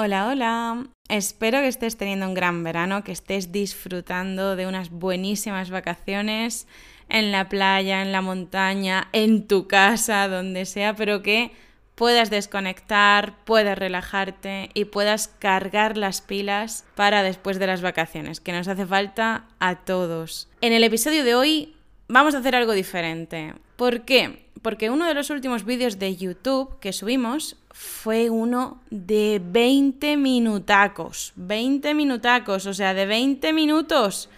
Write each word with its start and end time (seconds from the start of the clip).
Hola, 0.00 0.28
hola. 0.28 0.86
Espero 1.08 1.58
que 1.58 1.66
estés 1.66 1.96
teniendo 1.96 2.28
un 2.28 2.34
gran 2.34 2.62
verano, 2.62 3.02
que 3.02 3.10
estés 3.10 3.50
disfrutando 3.50 4.54
de 4.54 4.68
unas 4.68 4.90
buenísimas 4.90 5.70
vacaciones 5.70 6.68
en 7.08 7.32
la 7.32 7.48
playa, 7.48 8.00
en 8.00 8.12
la 8.12 8.22
montaña, 8.22 9.08
en 9.12 9.48
tu 9.48 9.66
casa, 9.66 10.28
donde 10.28 10.66
sea, 10.66 10.94
pero 10.94 11.20
que 11.22 11.50
puedas 11.96 12.30
desconectar, 12.30 13.44
puedas 13.44 13.76
relajarte 13.76 14.70
y 14.72 14.84
puedas 14.84 15.26
cargar 15.26 15.96
las 15.96 16.20
pilas 16.20 16.84
para 16.94 17.24
después 17.24 17.58
de 17.58 17.66
las 17.66 17.82
vacaciones, 17.82 18.38
que 18.38 18.52
nos 18.52 18.68
hace 18.68 18.86
falta 18.86 19.46
a 19.58 19.80
todos. 19.84 20.48
En 20.60 20.72
el 20.72 20.84
episodio 20.84 21.24
de 21.24 21.34
hoy 21.34 21.74
vamos 22.06 22.36
a 22.36 22.38
hacer 22.38 22.54
algo 22.54 22.72
diferente. 22.72 23.52
¿Por 23.74 24.02
qué? 24.02 24.47
Porque 24.62 24.90
uno 24.90 25.06
de 25.06 25.14
los 25.14 25.30
últimos 25.30 25.64
vídeos 25.64 25.98
de 25.98 26.16
YouTube 26.16 26.78
que 26.80 26.92
subimos 26.92 27.56
fue 27.70 28.30
uno 28.30 28.82
de 28.90 29.40
20 29.42 30.16
minutacos. 30.16 31.32
20 31.36 31.94
minutacos, 31.94 32.66
o 32.66 32.74
sea, 32.74 32.94
de 32.94 33.06
20 33.06 33.52
minutos. 33.52 34.28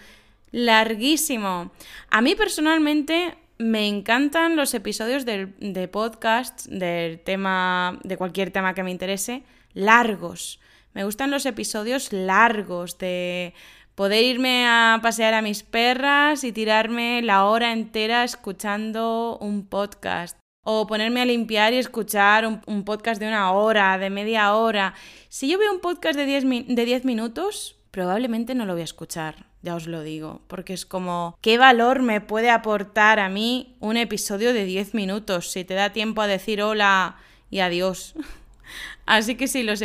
Larguísimo. 0.51 1.71
A 2.09 2.21
mí 2.21 2.35
personalmente 2.35 3.37
me 3.57 3.87
encantan 3.87 4.55
los 4.55 4.73
episodios 4.73 5.25
de 5.25 5.89
podcast, 5.91 6.65
del 6.67 7.19
tema, 7.19 7.99
de 8.03 8.17
cualquier 8.17 8.51
tema 8.51 8.73
que 8.73 8.83
me 8.83 8.91
interese, 8.91 9.43
largos. 9.73 10.59
Me 10.93 11.05
gustan 11.05 11.31
los 11.31 11.45
episodios 11.45 12.11
largos 12.11 12.97
de 12.97 13.53
poder 14.01 14.23
irme 14.23 14.65
a 14.65 14.97
pasear 15.03 15.35
a 15.35 15.43
mis 15.43 15.61
perras 15.61 16.43
y 16.43 16.51
tirarme 16.51 17.21
la 17.21 17.45
hora 17.45 17.71
entera 17.71 18.23
escuchando 18.23 19.37
un 19.39 19.63
podcast. 19.67 20.39
O 20.65 20.87
ponerme 20.87 21.21
a 21.21 21.25
limpiar 21.25 21.71
y 21.73 21.77
escuchar 21.77 22.47
un, 22.47 22.83
podcast 22.83 23.21
de 23.21 23.27
una 23.27 23.51
hora, 23.51 23.99
de 23.99 24.09
media 24.09 24.55
hora. 24.55 24.95
Si 25.29 25.47
yo 25.47 25.59
veo 25.59 25.71
un 25.71 25.81
podcast 25.81 26.17
de 26.17 26.25
10 26.25 26.45
de 26.67 27.01
minutos, 27.03 27.77
probablemente 27.91 28.55
no 28.55 28.65
lo 28.65 28.73
voy 28.73 28.81
a 28.81 28.85
escuchar, 28.85 29.45
ya 29.61 29.75
os 29.75 29.85
lo 29.85 30.01
digo, 30.01 30.41
porque 30.47 30.73
es 30.73 30.87
como, 30.87 31.37
¿qué 31.39 31.59
valor 31.59 32.01
me 32.01 32.21
puede 32.21 32.49
aportar 32.49 33.19
a 33.19 33.29
mí 33.29 33.75
un 33.81 33.97
episodio 33.97 34.51
de 34.51 34.65
10 34.65 34.95
minutos 34.95 35.51
si 35.51 35.63
te 35.63 35.75
da 35.75 35.93
tiempo 35.93 36.23
a 36.23 36.27
decir 36.27 36.63
hola 36.63 37.17
y 37.51 37.59
adiós? 37.59 38.15
Así 39.05 39.35
que 39.35 39.47
sí, 39.47 39.61
los, 39.61 39.79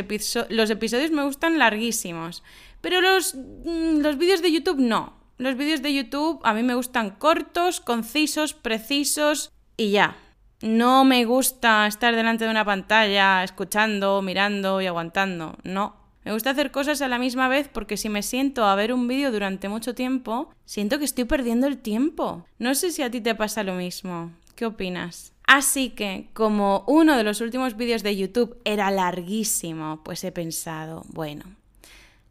los 0.48 0.70
episodios 0.70 1.10
me 1.10 1.24
gustan 1.24 1.58
larguísimos, 1.58 2.42
pero 2.86 3.00
los, 3.00 3.34
mm, 3.34 3.98
los 3.98 4.16
vídeos 4.16 4.42
de 4.42 4.52
YouTube 4.52 4.78
no. 4.78 5.14
Los 5.38 5.56
vídeos 5.56 5.82
de 5.82 5.92
YouTube 5.92 6.38
a 6.44 6.54
mí 6.54 6.62
me 6.62 6.76
gustan 6.76 7.10
cortos, 7.10 7.80
concisos, 7.80 8.54
precisos 8.54 9.50
y 9.76 9.90
ya. 9.90 10.16
No 10.62 11.04
me 11.04 11.24
gusta 11.24 11.88
estar 11.88 12.14
delante 12.14 12.44
de 12.44 12.50
una 12.52 12.64
pantalla 12.64 13.42
escuchando, 13.42 14.22
mirando 14.22 14.80
y 14.80 14.86
aguantando. 14.86 15.56
No. 15.64 15.96
Me 16.24 16.32
gusta 16.32 16.50
hacer 16.50 16.70
cosas 16.70 17.02
a 17.02 17.08
la 17.08 17.18
misma 17.18 17.48
vez 17.48 17.66
porque 17.66 17.96
si 17.96 18.08
me 18.08 18.22
siento 18.22 18.64
a 18.64 18.76
ver 18.76 18.92
un 18.92 19.08
vídeo 19.08 19.32
durante 19.32 19.68
mucho 19.68 19.96
tiempo, 19.96 20.54
siento 20.64 21.00
que 21.00 21.06
estoy 21.06 21.24
perdiendo 21.24 21.66
el 21.66 21.78
tiempo. 21.78 22.46
No 22.60 22.76
sé 22.76 22.92
si 22.92 23.02
a 23.02 23.10
ti 23.10 23.20
te 23.20 23.34
pasa 23.34 23.64
lo 23.64 23.74
mismo. 23.74 24.30
¿Qué 24.54 24.64
opinas? 24.64 25.32
Así 25.48 25.90
que, 25.90 26.30
como 26.34 26.84
uno 26.86 27.16
de 27.16 27.24
los 27.24 27.40
últimos 27.40 27.76
vídeos 27.76 28.04
de 28.04 28.16
YouTube 28.16 28.60
era 28.64 28.92
larguísimo, 28.92 30.04
pues 30.04 30.22
he 30.22 30.30
pensado, 30.30 31.02
bueno, 31.08 31.46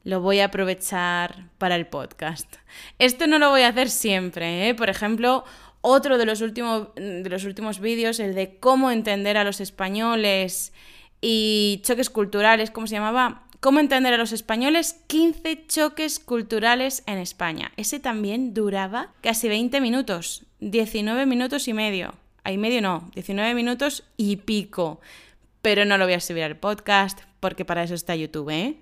lo 0.06 0.22
voy 0.22 0.40
a 0.40 0.46
aprovechar 0.46 1.50
para 1.58 1.76
el 1.76 1.88
podcast. 1.88 2.56
Esto 3.00 3.28
no 3.28 3.40
lo 3.40 3.50
voy 3.50 3.64
a 3.64 3.70
hacer 3.70 3.90
siempre, 3.90 4.70
¿eh? 4.70 4.76
Por 4.76 4.90
ejemplo, 4.90 5.44
otro 5.82 6.18
de 6.18 6.26
los 6.26 6.42
últimos, 6.42 6.90
de 6.96 7.28
los 7.28 7.44
últimos 7.44 7.80
vídeos, 7.80 8.20
el 8.20 8.36
de 8.36 8.58
cómo 8.60 8.92
entender 8.92 9.36
a 9.36 9.44
los 9.44 9.60
españoles 9.60 10.74
y 11.22 11.82
choques 11.84 12.12
culturales, 12.12 12.70
¿cómo 12.70 12.86
se 12.86 12.96
llamaba? 12.96 13.48
Cómo 13.60 13.80
entender 13.80 14.14
a 14.14 14.18
los 14.18 14.32
españoles, 14.32 15.02
15 15.08 15.66
choques 15.66 16.20
culturales 16.20 17.04
en 17.08 17.18
España. 17.18 17.72
Ese 17.76 18.00
también 18.00 18.54
duraba 18.54 19.12
casi 19.22 19.50
20 19.50 19.82
minutos, 19.82 20.46
19 20.60 21.26
minutos 21.26 21.68
y 21.68 21.74
medio. 21.74 22.14
Ahí 22.44 22.60
medio 22.60 22.80
no, 22.84 23.10
19 23.16 23.56
minutos 23.56 24.04
y 24.18 24.36
pico. 24.36 25.02
Pero 25.64 25.84
no 25.84 25.98
lo 25.98 26.06
voy 26.06 26.14
a 26.14 26.20
subir 26.20 26.44
al 26.44 26.58
podcast 26.58 27.22
porque 27.40 27.66
para 27.66 27.82
eso 27.82 27.96
está 27.96 28.16
YouTube, 28.16 28.52
¿eh? 28.52 28.78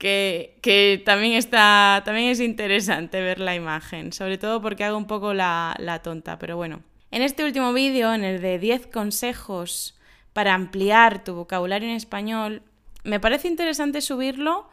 Que, 0.00 1.02
también 1.04 1.34
está, 1.34 2.02
también 2.04 2.30
es 2.30 2.40
interesante 2.40 3.20
ver 3.20 3.38
la 3.38 3.54
imagen, 3.54 4.12
sobre 4.12 4.38
todo 4.38 4.62
porque 4.62 4.84
hago 4.84 4.96
un 4.96 5.06
poco 5.06 5.34
la, 5.34 5.76
la 5.78 6.00
tonta, 6.00 6.38
pero 6.38 6.56
bueno. 6.56 6.82
En 7.10 7.22
este 7.22 7.44
último 7.44 7.72
vídeo, 7.72 8.14
en 8.14 8.24
el 8.24 8.40
de 8.40 8.58
10 8.58 8.86
consejos 8.86 9.98
para 10.32 10.54
ampliar 10.54 11.22
tu 11.22 11.34
vocabulario 11.34 11.88
en 11.88 11.96
español, 11.96 12.62
me 13.04 13.20
parece 13.20 13.48
interesante 13.48 14.00
subirlo 14.00 14.68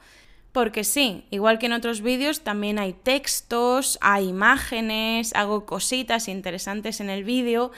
porque 0.53 0.83
sí, 0.83 1.25
igual 1.29 1.59
que 1.59 1.65
en 1.65 1.73
otros 1.73 2.01
vídeos, 2.01 2.41
también 2.41 2.79
hay 2.79 2.93
textos, 2.93 3.99
hay 4.01 4.29
imágenes, 4.29 5.35
hago 5.35 5.65
cositas 5.65 6.29
interesantes 6.29 7.01
en 7.01 7.09
el 7.09 7.23
vídeo, 7.25 7.71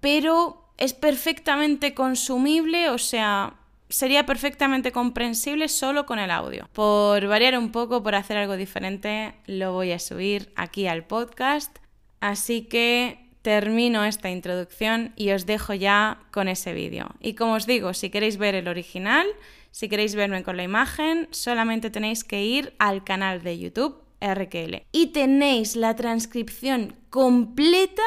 pero 0.00 0.68
es 0.78 0.94
perfectamente 0.94 1.94
consumible, 1.94 2.90
o 2.90 2.98
sea, 2.98 3.54
sería 3.92 4.26
perfectamente 4.26 4.90
comprensible 4.90 5.68
solo 5.68 6.06
con 6.06 6.18
el 6.18 6.30
audio. 6.30 6.68
Por 6.72 7.26
variar 7.26 7.58
un 7.58 7.70
poco, 7.70 8.02
por 8.02 8.14
hacer 8.14 8.36
algo 8.36 8.56
diferente, 8.56 9.34
lo 9.46 9.72
voy 9.72 9.92
a 9.92 9.98
subir 9.98 10.52
aquí 10.56 10.86
al 10.86 11.04
podcast. 11.04 11.78
Así 12.20 12.62
que 12.62 13.28
termino 13.42 14.04
esta 14.04 14.30
introducción 14.30 15.12
y 15.16 15.32
os 15.32 15.46
dejo 15.46 15.74
ya 15.74 16.20
con 16.30 16.48
ese 16.48 16.72
vídeo. 16.72 17.10
Y 17.20 17.34
como 17.34 17.54
os 17.54 17.66
digo, 17.66 17.92
si 17.92 18.10
queréis 18.10 18.38
ver 18.38 18.54
el 18.54 18.68
original, 18.68 19.26
si 19.70 19.88
queréis 19.88 20.14
verme 20.14 20.42
con 20.42 20.56
la 20.56 20.62
imagen, 20.62 21.28
solamente 21.30 21.90
tenéis 21.90 22.24
que 22.24 22.44
ir 22.44 22.74
al 22.78 23.04
canal 23.04 23.42
de 23.42 23.58
YouTube 23.58 24.02
RQL. 24.20 24.82
Y 24.92 25.08
tenéis 25.08 25.76
la 25.76 25.96
transcripción 25.96 26.94
completa, 27.10 28.02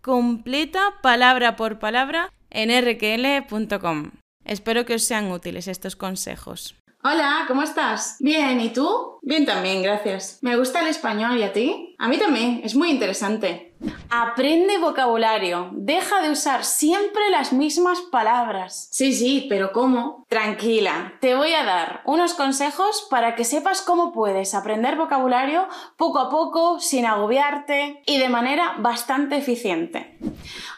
completa, 0.00 0.94
palabra 1.02 1.56
por 1.56 1.78
palabra, 1.78 2.32
en 2.50 2.70
rql.com. 2.70 4.10
Espero 4.48 4.86
que 4.86 4.94
os 4.94 5.04
sean 5.04 5.30
útiles 5.30 5.68
estos 5.68 5.94
consejos. 5.94 6.74
Hola, 7.04 7.44
¿cómo 7.46 7.62
estás? 7.62 8.16
Bien, 8.18 8.58
¿y 8.60 8.70
tú? 8.70 9.18
Bien 9.22 9.44
también, 9.44 9.82
gracias. 9.82 10.38
Me 10.40 10.56
gusta 10.56 10.80
el 10.80 10.88
español, 10.88 11.38
¿y 11.38 11.42
a 11.42 11.52
ti? 11.52 11.94
A 11.98 12.08
mí 12.08 12.16
también, 12.16 12.62
es 12.64 12.74
muy 12.74 12.90
interesante. 12.90 13.74
Aprende 14.10 14.78
vocabulario. 14.78 15.68
Deja 15.72 16.22
de 16.22 16.30
usar 16.30 16.64
siempre 16.64 17.30
las 17.30 17.52
mismas 17.52 18.00
palabras. 18.10 18.88
Sí, 18.90 19.12
sí, 19.12 19.46
pero 19.48 19.70
¿cómo? 19.72 20.24
Tranquila, 20.28 21.14
te 21.20 21.34
voy 21.34 21.52
a 21.52 21.64
dar 21.64 22.02
unos 22.04 22.34
consejos 22.34 23.06
para 23.10 23.34
que 23.34 23.44
sepas 23.44 23.82
cómo 23.82 24.12
puedes 24.12 24.54
aprender 24.54 24.96
vocabulario 24.96 25.68
poco 25.96 26.18
a 26.18 26.30
poco, 26.30 26.80
sin 26.80 27.04
agobiarte 27.06 28.02
y 28.06 28.18
de 28.18 28.28
manera 28.28 28.76
bastante 28.78 29.36
eficiente. 29.36 30.18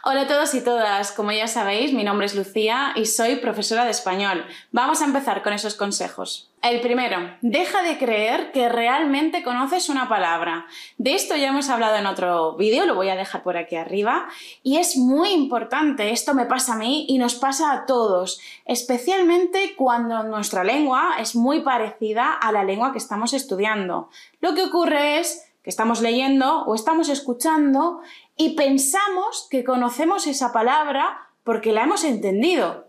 Hola 0.03 0.22
a 0.22 0.26
todos 0.26 0.54
y 0.54 0.64
todas, 0.64 1.12
como 1.12 1.32
ya 1.32 1.47
sabéis, 1.47 1.92
mi 1.92 2.04
nombre 2.04 2.26
es 2.26 2.34
Lucía 2.34 2.92
y 2.97 3.06
soy 3.06 3.36
profesora 3.36 3.84
de 3.84 3.91
español. 3.91 4.47
Vamos 4.72 5.03
a 5.03 5.04
empezar 5.04 5.42
con 5.42 5.53
esos 5.53 5.75
consejos. 5.75 6.50
El 6.62 6.81
primero, 6.81 7.19
deja 7.41 7.82
de 7.82 7.97
creer 7.98 8.53
que 8.53 8.69
realmente 8.69 9.42
conoces 9.42 9.88
una 9.88 10.08
palabra. 10.08 10.66
De 10.98 11.14
esto 11.14 11.36
ya 11.36 11.48
hemos 11.48 11.70
hablado 11.70 11.97
en 11.97 12.06
otro 12.06 12.54
vídeo, 12.56 12.84
lo 12.84 12.94
voy 12.94 13.08
a 13.08 13.16
dejar 13.16 13.42
por 13.42 13.56
aquí 13.56 13.76
arriba, 13.76 14.28
y 14.62 14.76
es 14.76 14.97
muy 14.97 15.31
importante, 15.31 16.10
esto 16.10 16.34
me 16.34 16.44
pasa 16.44 16.75
a 16.75 16.76
mí 16.76 17.06
y 17.08 17.19
nos 17.19 17.34
pasa 17.34 17.72
a 17.72 17.87
todos, 17.87 18.41
especialmente 18.66 19.75
cuando 19.76 20.22
nuestra 20.22 20.64
lengua 20.64 21.16
es 21.19 21.34
muy 21.34 21.60
parecida 21.60 22.32
a 22.32 22.52
la 22.52 22.64
lengua 22.64 22.92
que 22.92 22.98
estamos 22.98 23.32
estudiando. 23.32 24.10
Lo 24.41 24.54
que 24.54 24.64
ocurre 24.64 25.19
es 25.19 25.47
que 25.62 25.70
estamos 25.70 26.00
leyendo 26.00 26.62
o 26.64 26.75
estamos 26.75 27.08
escuchando 27.08 28.00
y 28.40 28.54
pensamos 28.54 29.46
que 29.50 29.64
conocemos 29.64 30.26
esa 30.26 30.50
palabra 30.50 31.28
porque 31.44 31.72
la 31.72 31.82
hemos 31.82 32.04
entendido, 32.04 32.86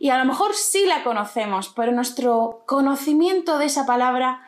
y 0.00 0.10
a 0.10 0.18
lo 0.18 0.24
mejor 0.24 0.54
sí 0.54 0.86
la 0.86 1.04
conocemos, 1.04 1.68
pero 1.68 1.92
nuestro 1.92 2.64
conocimiento 2.66 3.58
de 3.58 3.66
esa 3.66 3.86
palabra 3.86 4.42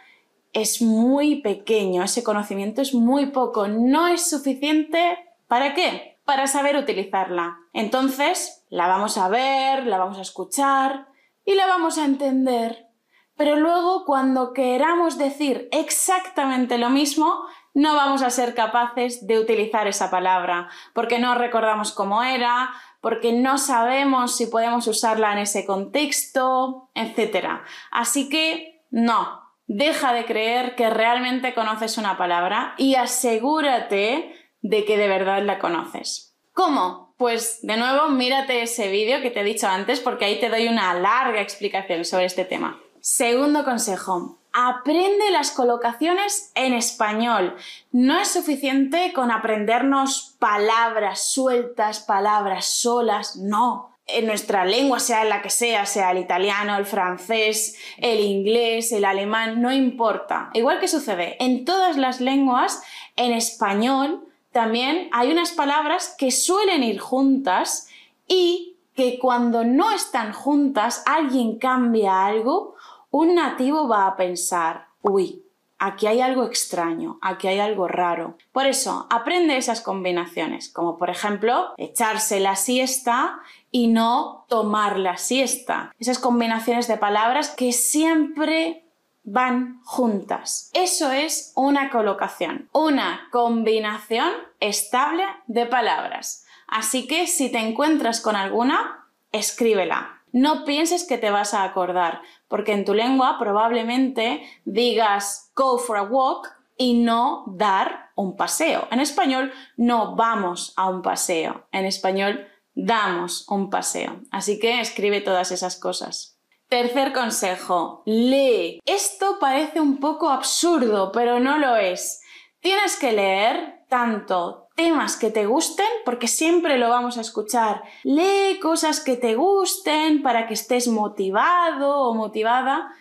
es 0.52 0.82
muy 0.82 1.36
pequeño, 1.36 2.02
ese 2.02 2.24
conocimiento 2.24 2.82
es 2.82 2.94
muy 2.94 3.26
poco, 3.26 3.68
no 3.68 4.08
es 4.08 4.28
suficiente 4.28 5.18
¿para 5.46 5.72
qué? 5.72 6.18
Para 6.24 6.48
saber 6.48 6.76
utilizarla. 6.76 7.60
Entonces, 7.72 8.64
la 8.70 8.88
vamos 8.88 9.16
a 9.18 9.28
ver, 9.28 9.86
la 9.86 9.98
vamos 9.98 10.18
a 10.18 10.22
escuchar 10.22 11.06
y 11.44 11.54
la 11.54 11.68
vamos 11.68 11.96
a 11.96 12.06
entender. 12.06 12.88
Pero 13.36 13.54
luego, 13.54 14.04
cuando 14.04 14.52
queramos 14.52 15.16
decir 15.16 15.68
exactamente 15.70 16.76
lo 16.76 16.90
mismo, 16.90 17.44
no 17.74 17.94
vamos 17.94 18.22
a 18.22 18.30
ser 18.30 18.54
capaces 18.54 19.26
de 19.26 19.38
utilizar 19.38 19.86
esa 19.86 20.10
palabra, 20.10 20.68
porque 20.94 21.18
no 21.18 21.34
recordamos 21.34 21.92
cómo 21.92 22.22
era, 22.22 22.70
porque 23.00 23.32
no 23.32 23.58
sabemos 23.58 24.36
si 24.36 24.46
podemos 24.46 24.86
usarla 24.86 25.32
en 25.32 25.38
ese 25.38 25.66
contexto, 25.66 26.88
etc. 26.94 27.60
Así 27.90 28.28
que 28.28 28.82
no, 28.90 29.42
deja 29.66 30.12
de 30.12 30.24
creer 30.24 30.76
que 30.76 30.88
realmente 30.88 31.52
conoces 31.52 31.98
una 31.98 32.16
palabra 32.16 32.74
y 32.78 32.94
asegúrate 32.94 34.34
de 34.62 34.84
que 34.84 34.96
de 34.96 35.08
verdad 35.08 35.42
la 35.42 35.58
conoces. 35.58 36.36
¿Cómo? 36.52 37.14
Pues 37.18 37.58
de 37.62 37.76
nuevo 37.76 38.08
mírate 38.08 38.62
ese 38.62 38.88
vídeo 38.88 39.20
que 39.20 39.30
te 39.30 39.40
he 39.40 39.44
dicho 39.44 39.66
antes 39.66 40.00
porque 40.00 40.24
ahí 40.24 40.38
te 40.40 40.48
doy 40.48 40.68
una 40.68 40.94
larga 40.94 41.40
explicación 41.40 42.04
sobre 42.04 42.26
este 42.26 42.44
tema. 42.44 42.80
Segundo 43.00 43.64
consejo, 43.64 44.38
aprende 44.54 45.30
las 45.32 45.50
colocaciones 45.50 46.52
en 46.54 46.72
español. 46.72 47.56
No 47.90 48.18
es 48.18 48.28
suficiente 48.28 49.12
con 49.12 49.32
aprendernos 49.32 50.36
palabras 50.38 51.32
sueltas, 51.32 52.00
palabras 52.00 52.64
solas, 52.64 53.36
no. 53.36 53.90
En 54.06 54.26
nuestra 54.26 54.64
lengua, 54.64 55.00
sea 55.00 55.24
la 55.24 55.42
que 55.42 55.50
sea, 55.50 55.86
sea 55.86 56.12
el 56.12 56.18
italiano, 56.18 56.76
el 56.76 56.86
francés, 56.86 57.76
el 57.96 58.20
inglés, 58.20 58.92
el 58.92 59.04
alemán, 59.04 59.60
no 59.60 59.72
importa. 59.72 60.50
Igual 60.52 60.78
que 60.78 60.88
sucede 60.88 61.36
en 61.42 61.64
todas 61.64 61.96
las 61.96 62.20
lenguas, 62.20 62.82
en 63.16 63.32
español 63.32 64.28
también 64.52 65.08
hay 65.10 65.32
unas 65.32 65.50
palabras 65.50 66.14
que 66.16 66.30
suelen 66.30 66.84
ir 66.84 67.00
juntas 67.00 67.88
y 68.28 68.76
que 68.94 69.18
cuando 69.18 69.64
no 69.64 69.90
están 69.90 70.32
juntas, 70.32 71.02
alguien 71.06 71.58
cambia 71.58 72.24
algo, 72.24 72.73
un 73.14 73.36
nativo 73.36 73.86
va 73.86 74.08
a 74.08 74.16
pensar, 74.16 74.88
uy, 75.00 75.44
aquí 75.78 76.08
hay 76.08 76.20
algo 76.20 76.46
extraño, 76.46 77.20
aquí 77.22 77.46
hay 77.46 77.60
algo 77.60 77.86
raro. 77.86 78.36
Por 78.50 78.66
eso, 78.66 79.06
aprende 79.08 79.56
esas 79.56 79.80
combinaciones, 79.80 80.68
como 80.68 80.98
por 80.98 81.10
ejemplo, 81.10 81.74
echarse 81.76 82.40
la 82.40 82.56
siesta 82.56 83.38
y 83.70 83.86
no 83.86 84.46
tomar 84.48 84.98
la 84.98 85.16
siesta. 85.16 85.94
Esas 86.00 86.18
combinaciones 86.18 86.88
de 86.88 86.96
palabras 86.96 87.50
que 87.50 87.70
siempre 87.70 88.84
van 89.22 89.80
juntas. 89.84 90.72
Eso 90.74 91.12
es 91.12 91.52
una 91.54 91.90
colocación, 91.90 92.68
una 92.72 93.28
combinación 93.30 94.32
estable 94.58 95.22
de 95.46 95.66
palabras. 95.66 96.46
Así 96.66 97.06
que 97.06 97.28
si 97.28 97.48
te 97.48 97.58
encuentras 97.58 98.20
con 98.20 98.34
alguna, 98.34 99.06
escríbela. 99.30 100.23
No 100.34 100.64
pienses 100.64 101.06
que 101.06 101.16
te 101.16 101.30
vas 101.30 101.54
a 101.54 101.62
acordar, 101.62 102.20
porque 102.48 102.72
en 102.72 102.84
tu 102.84 102.92
lengua 102.92 103.36
probablemente 103.38 104.42
digas 104.64 105.52
go 105.54 105.78
for 105.78 105.96
a 105.96 106.02
walk 106.02 106.48
y 106.76 106.94
no 106.94 107.44
dar 107.46 108.10
un 108.16 108.34
paseo. 108.34 108.88
En 108.90 108.98
español 108.98 109.52
no 109.76 110.16
vamos 110.16 110.72
a 110.74 110.88
un 110.88 111.02
paseo, 111.02 111.68
en 111.70 111.84
español 111.84 112.48
damos 112.74 113.48
un 113.48 113.70
paseo. 113.70 114.22
Así 114.32 114.58
que 114.58 114.80
escribe 114.80 115.20
todas 115.20 115.52
esas 115.52 115.76
cosas. 115.78 116.36
Tercer 116.68 117.12
consejo, 117.12 118.02
lee. 118.04 118.80
Esto 118.84 119.38
parece 119.38 119.80
un 119.80 120.00
poco 120.00 120.30
absurdo, 120.30 121.12
pero 121.12 121.38
no 121.38 121.58
lo 121.58 121.76
es. 121.76 122.20
Tienes 122.58 122.96
que 122.96 123.12
leer 123.12 123.84
tanto 123.88 124.63
temas 124.74 125.16
que 125.16 125.30
te 125.30 125.46
gusten, 125.46 125.86
porque 126.04 126.28
siempre 126.28 126.78
lo 126.78 126.88
vamos 126.88 127.18
a 127.18 127.20
escuchar. 127.20 127.82
Lee 128.02 128.58
cosas 128.60 129.00
que 129.00 129.16
te 129.16 129.34
gusten 129.34 130.22
para 130.22 130.46
que 130.46 130.54
estés 130.54 130.88
motivado 130.88 132.00
o 132.00 132.14
motivada, 132.14 132.92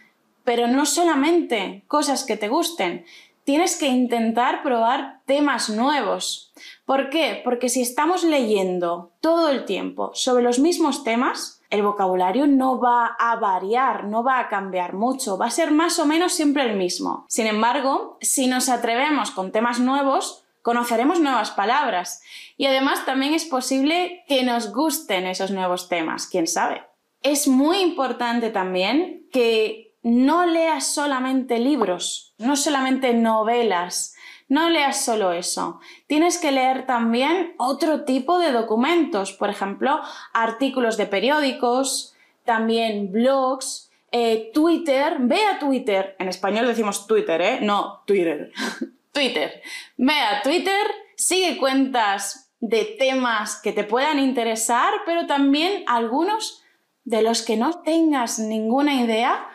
pero 0.43 0.67
no 0.67 0.85
solamente 0.85 1.83
cosas 1.87 2.23
que 2.23 2.37
te 2.37 2.49
gusten. 2.49 3.05
Tienes 3.43 3.77
que 3.77 3.87
intentar 3.87 4.63
probar 4.63 5.19
temas 5.25 5.69
nuevos. 5.69 6.53
¿Por 6.85 7.09
qué? 7.09 7.41
Porque 7.43 7.67
si 7.67 7.81
estamos 7.81 8.23
leyendo 8.23 9.11
todo 9.19 9.49
el 9.49 9.65
tiempo 9.65 10.11
sobre 10.13 10.43
los 10.43 10.59
mismos 10.59 11.03
temas, 11.03 11.61
el 11.69 11.81
vocabulario 11.81 12.47
no 12.47 12.79
va 12.79 13.17
a 13.19 13.35
variar, 13.37 14.05
no 14.05 14.23
va 14.23 14.39
a 14.39 14.47
cambiar 14.47 14.93
mucho, 14.93 15.37
va 15.37 15.47
a 15.47 15.51
ser 15.51 15.71
más 15.71 15.99
o 15.99 16.05
menos 16.05 16.31
siempre 16.33 16.63
el 16.63 16.77
mismo. 16.77 17.25
Sin 17.27 17.47
embargo, 17.47 18.17
si 18.21 18.47
nos 18.47 18.69
atrevemos 18.69 19.31
con 19.31 19.51
temas 19.51 19.79
nuevos, 19.79 20.42
conoceremos 20.63 21.19
nuevas 21.19 21.51
palabras 21.51 22.23
y 22.57 22.65
además 22.65 23.05
también 23.05 23.35
es 23.35 23.45
posible 23.45 24.23
que 24.27 24.43
nos 24.43 24.73
gusten 24.73 25.27
esos 25.27 25.51
nuevos 25.51 25.89
temas, 25.89 26.25
quién 26.25 26.47
sabe. 26.47 26.83
Es 27.21 27.47
muy 27.47 27.77
importante 27.79 28.49
también 28.49 29.27
que 29.31 29.95
no 30.01 30.45
leas 30.45 30.87
solamente 30.87 31.59
libros, 31.59 32.33
no 32.39 32.55
solamente 32.55 33.13
novelas, 33.13 34.15
no 34.49 34.69
leas 34.69 35.03
solo 35.03 35.31
eso. 35.31 35.79
Tienes 36.07 36.37
que 36.37 36.51
leer 36.51 36.85
también 36.85 37.53
otro 37.57 38.03
tipo 38.03 38.39
de 38.39 38.51
documentos, 38.51 39.31
por 39.31 39.49
ejemplo, 39.49 40.01
artículos 40.33 40.97
de 40.97 41.05
periódicos, 41.05 42.15
también 42.45 43.11
blogs, 43.11 43.91
eh, 44.11 44.51
Twitter. 44.53 45.15
Ve 45.19 45.43
a 45.45 45.59
Twitter. 45.59 46.15
En 46.19 46.27
español 46.27 46.67
decimos 46.67 47.07
Twitter, 47.07 47.41
¿eh? 47.41 47.59
No 47.61 48.03
Twitter. 48.05 48.51
Twitter. 49.13 49.61
Ve 49.95 50.19
a 50.19 50.41
Twitter, 50.41 50.85
sigue 51.15 51.57
cuentas 51.57 52.51
de 52.59 52.95
temas 52.97 53.61
que 53.61 53.71
te 53.71 53.83
puedan 53.83 54.19
interesar, 54.19 54.93
pero 55.05 55.27
también 55.27 55.83
algunos 55.87 56.63
de 57.05 57.21
los 57.21 57.41
que 57.41 57.55
no 57.55 57.81
tengas 57.81 58.39
ninguna 58.39 59.01
idea, 59.01 59.47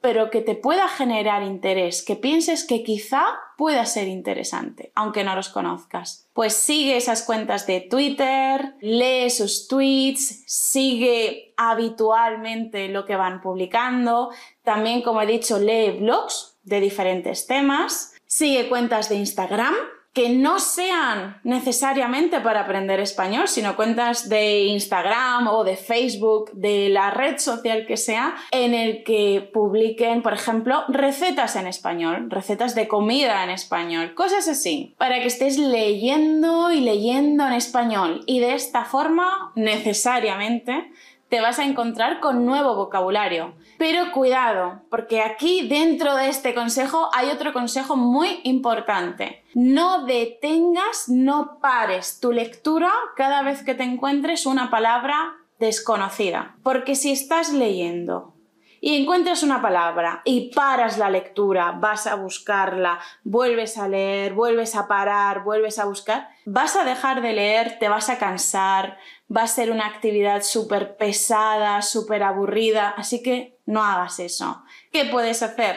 pero 0.00 0.30
que 0.30 0.42
te 0.42 0.54
pueda 0.54 0.88
generar 0.88 1.42
interés, 1.42 2.04
que 2.04 2.16
pienses 2.16 2.64
que 2.64 2.82
quizá 2.82 3.24
pueda 3.56 3.84
ser 3.86 4.08
interesante, 4.08 4.92
aunque 4.94 5.24
no 5.24 5.34
los 5.34 5.48
conozcas. 5.48 6.28
Pues 6.34 6.54
sigue 6.54 6.96
esas 6.96 7.22
cuentas 7.22 7.66
de 7.66 7.80
Twitter, 7.80 8.74
lee 8.80 9.30
sus 9.30 9.68
tweets, 9.68 10.44
sigue 10.46 11.54
habitualmente 11.56 12.88
lo 12.88 13.06
que 13.06 13.16
van 13.16 13.40
publicando, 13.40 14.30
también 14.62 15.02
como 15.02 15.22
he 15.22 15.26
dicho, 15.26 15.58
lee 15.58 15.98
blogs 15.98 16.58
de 16.62 16.80
diferentes 16.80 17.46
temas 17.46 18.14
Sigue 18.38 18.68
cuentas 18.68 19.08
de 19.08 19.16
Instagram 19.16 19.74
que 20.12 20.28
no 20.28 20.60
sean 20.60 21.40
necesariamente 21.42 22.38
para 22.38 22.60
aprender 22.60 23.00
español, 23.00 23.48
sino 23.48 23.74
cuentas 23.74 24.28
de 24.28 24.66
Instagram 24.66 25.48
o 25.48 25.64
de 25.64 25.74
Facebook, 25.74 26.52
de 26.52 26.88
la 26.88 27.10
red 27.10 27.38
social 27.38 27.84
que 27.84 27.96
sea, 27.96 28.36
en 28.52 28.74
el 28.74 29.02
que 29.02 29.50
publiquen, 29.52 30.22
por 30.22 30.34
ejemplo, 30.34 30.84
recetas 30.86 31.56
en 31.56 31.66
español, 31.66 32.30
recetas 32.30 32.76
de 32.76 32.86
comida 32.86 33.42
en 33.42 33.50
español, 33.50 34.14
cosas 34.14 34.46
así, 34.46 34.94
para 34.98 35.18
que 35.18 35.26
estés 35.26 35.58
leyendo 35.58 36.70
y 36.70 36.80
leyendo 36.80 37.44
en 37.44 37.54
español 37.54 38.20
y 38.26 38.38
de 38.38 38.54
esta 38.54 38.84
forma, 38.84 39.50
necesariamente, 39.56 40.92
te 41.28 41.40
vas 41.40 41.58
a 41.58 41.64
encontrar 41.64 42.20
con 42.20 42.46
nuevo 42.46 42.76
vocabulario. 42.76 43.54
Pero 43.78 44.10
cuidado, 44.10 44.82
porque 44.90 45.22
aquí 45.22 45.68
dentro 45.68 46.16
de 46.16 46.28
este 46.28 46.52
consejo 46.52 47.08
hay 47.14 47.30
otro 47.30 47.52
consejo 47.52 47.96
muy 47.96 48.40
importante. 48.42 49.44
No 49.54 50.04
detengas, 50.04 51.08
no 51.08 51.60
pares 51.62 52.18
tu 52.18 52.32
lectura 52.32 52.92
cada 53.16 53.42
vez 53.42 53.62
que 53.62 53.74
te 53.74 53.84
encuentres 53.84 54.46
una 54.46 54.68
palabra 54.68 55.36
desconocida. 55.60 56.56
Porque 56.64 56.96
si 56.96 57.12
estás 57.12 57.52
leyendo 57.52 58.34
y 58.80 59.00
encuentras 59.00 59.42
una 59.42 59.60
palabra 59.60 60.22
y 60.24 60.52
paras 60.52 60.98
la 60.98 61.10
lectura, 61.10 61.72
vas 61.72 62.06
a 62.06 62.14
buscarla, 62.14 62.98
vuelves 63.22 63.78
a 63.78 63.88
leer, 63.88 64.34
vuelves 64.34 64.74
a 64.74 64.86
parar, 64.86 65.44
vuelves 65.44 65.78
a 65.78 65.84
buscar, 65.84 66.28
vas 66.46 66.76
a 66.76 66.84
dejar 66.84 67.22
de 67.22 67.32
leer, 67.32 67.78
te 67.78 67.88
vas 67.88 68.08
a 68.08 68.18
cansar, 68.18 68.98
va 69.34 69.42
a 69.42 69.48
ser 69.48 69.70
una 69.70 69.86
actividad 69.86 70.42
súper 70.42 70.96
pesada, 70.96 71.82
súper 71.82 72.22
aburrida, 72.22 72.90
así 72.96 73.22
que 73.22 73.57
no 73.68 73.84
hagas 73.84 74.18
eso. 74.18 74.62
¿Qué 74.90 75.04
puedes 75.04 75.42
hacer? 75.42 75.76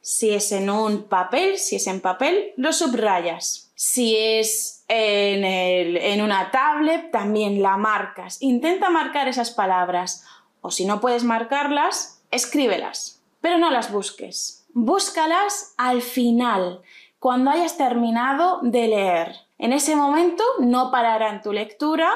Si 0.00 0.30
es 0.30 0.52
en 0.52 0.70
un 0.70 1.08
papel, 1.08 1.58
si 1.58 1.76
es 1.76 1.88
en 1.88 2.00
papel, 2.00 2.52
lo 2.56 2.72
subrayas. 2.72 3.72
Si 3.74 4.16
es 4.16 4.84
en, 4.86 5.44
en 5.44 6.22
una 6.22 6.52
tablet, 6.52 7.10
también 7.10 7.60
la 7.60 7.76
marcas. 7.76 8.40
Intenta 8.40 8.88
marcar 8.88 9.26
esas 9.26 9.50
palabras. 9.50 10.24
O 10.60 10.70
si 10.70 10.84
no 10.84 11.00
puedes 11.00 11.24
marcarlas, 11.24 12.22
escríbelas. 12.30 13.20
Pero 13.40 13.58
no 13.58 13.72
las 13.72 13.90
busques. 13.90 14.64
Búscalas 14.72 15.74
al 15.76 16.02
final, 16.02 16.82
cuando 17.18 17.50
hayas 17.50 17.76
terminado 17.76 18.60
de 18.62 18.86
leer. 18.86 19.36
En 19.58 19.72
ese 19.72 19.96
momento 19.96 20.44
no 20.60 20.92
parará 20.92 21.42
tu 21.42 21.52
lectura 21.52 22.12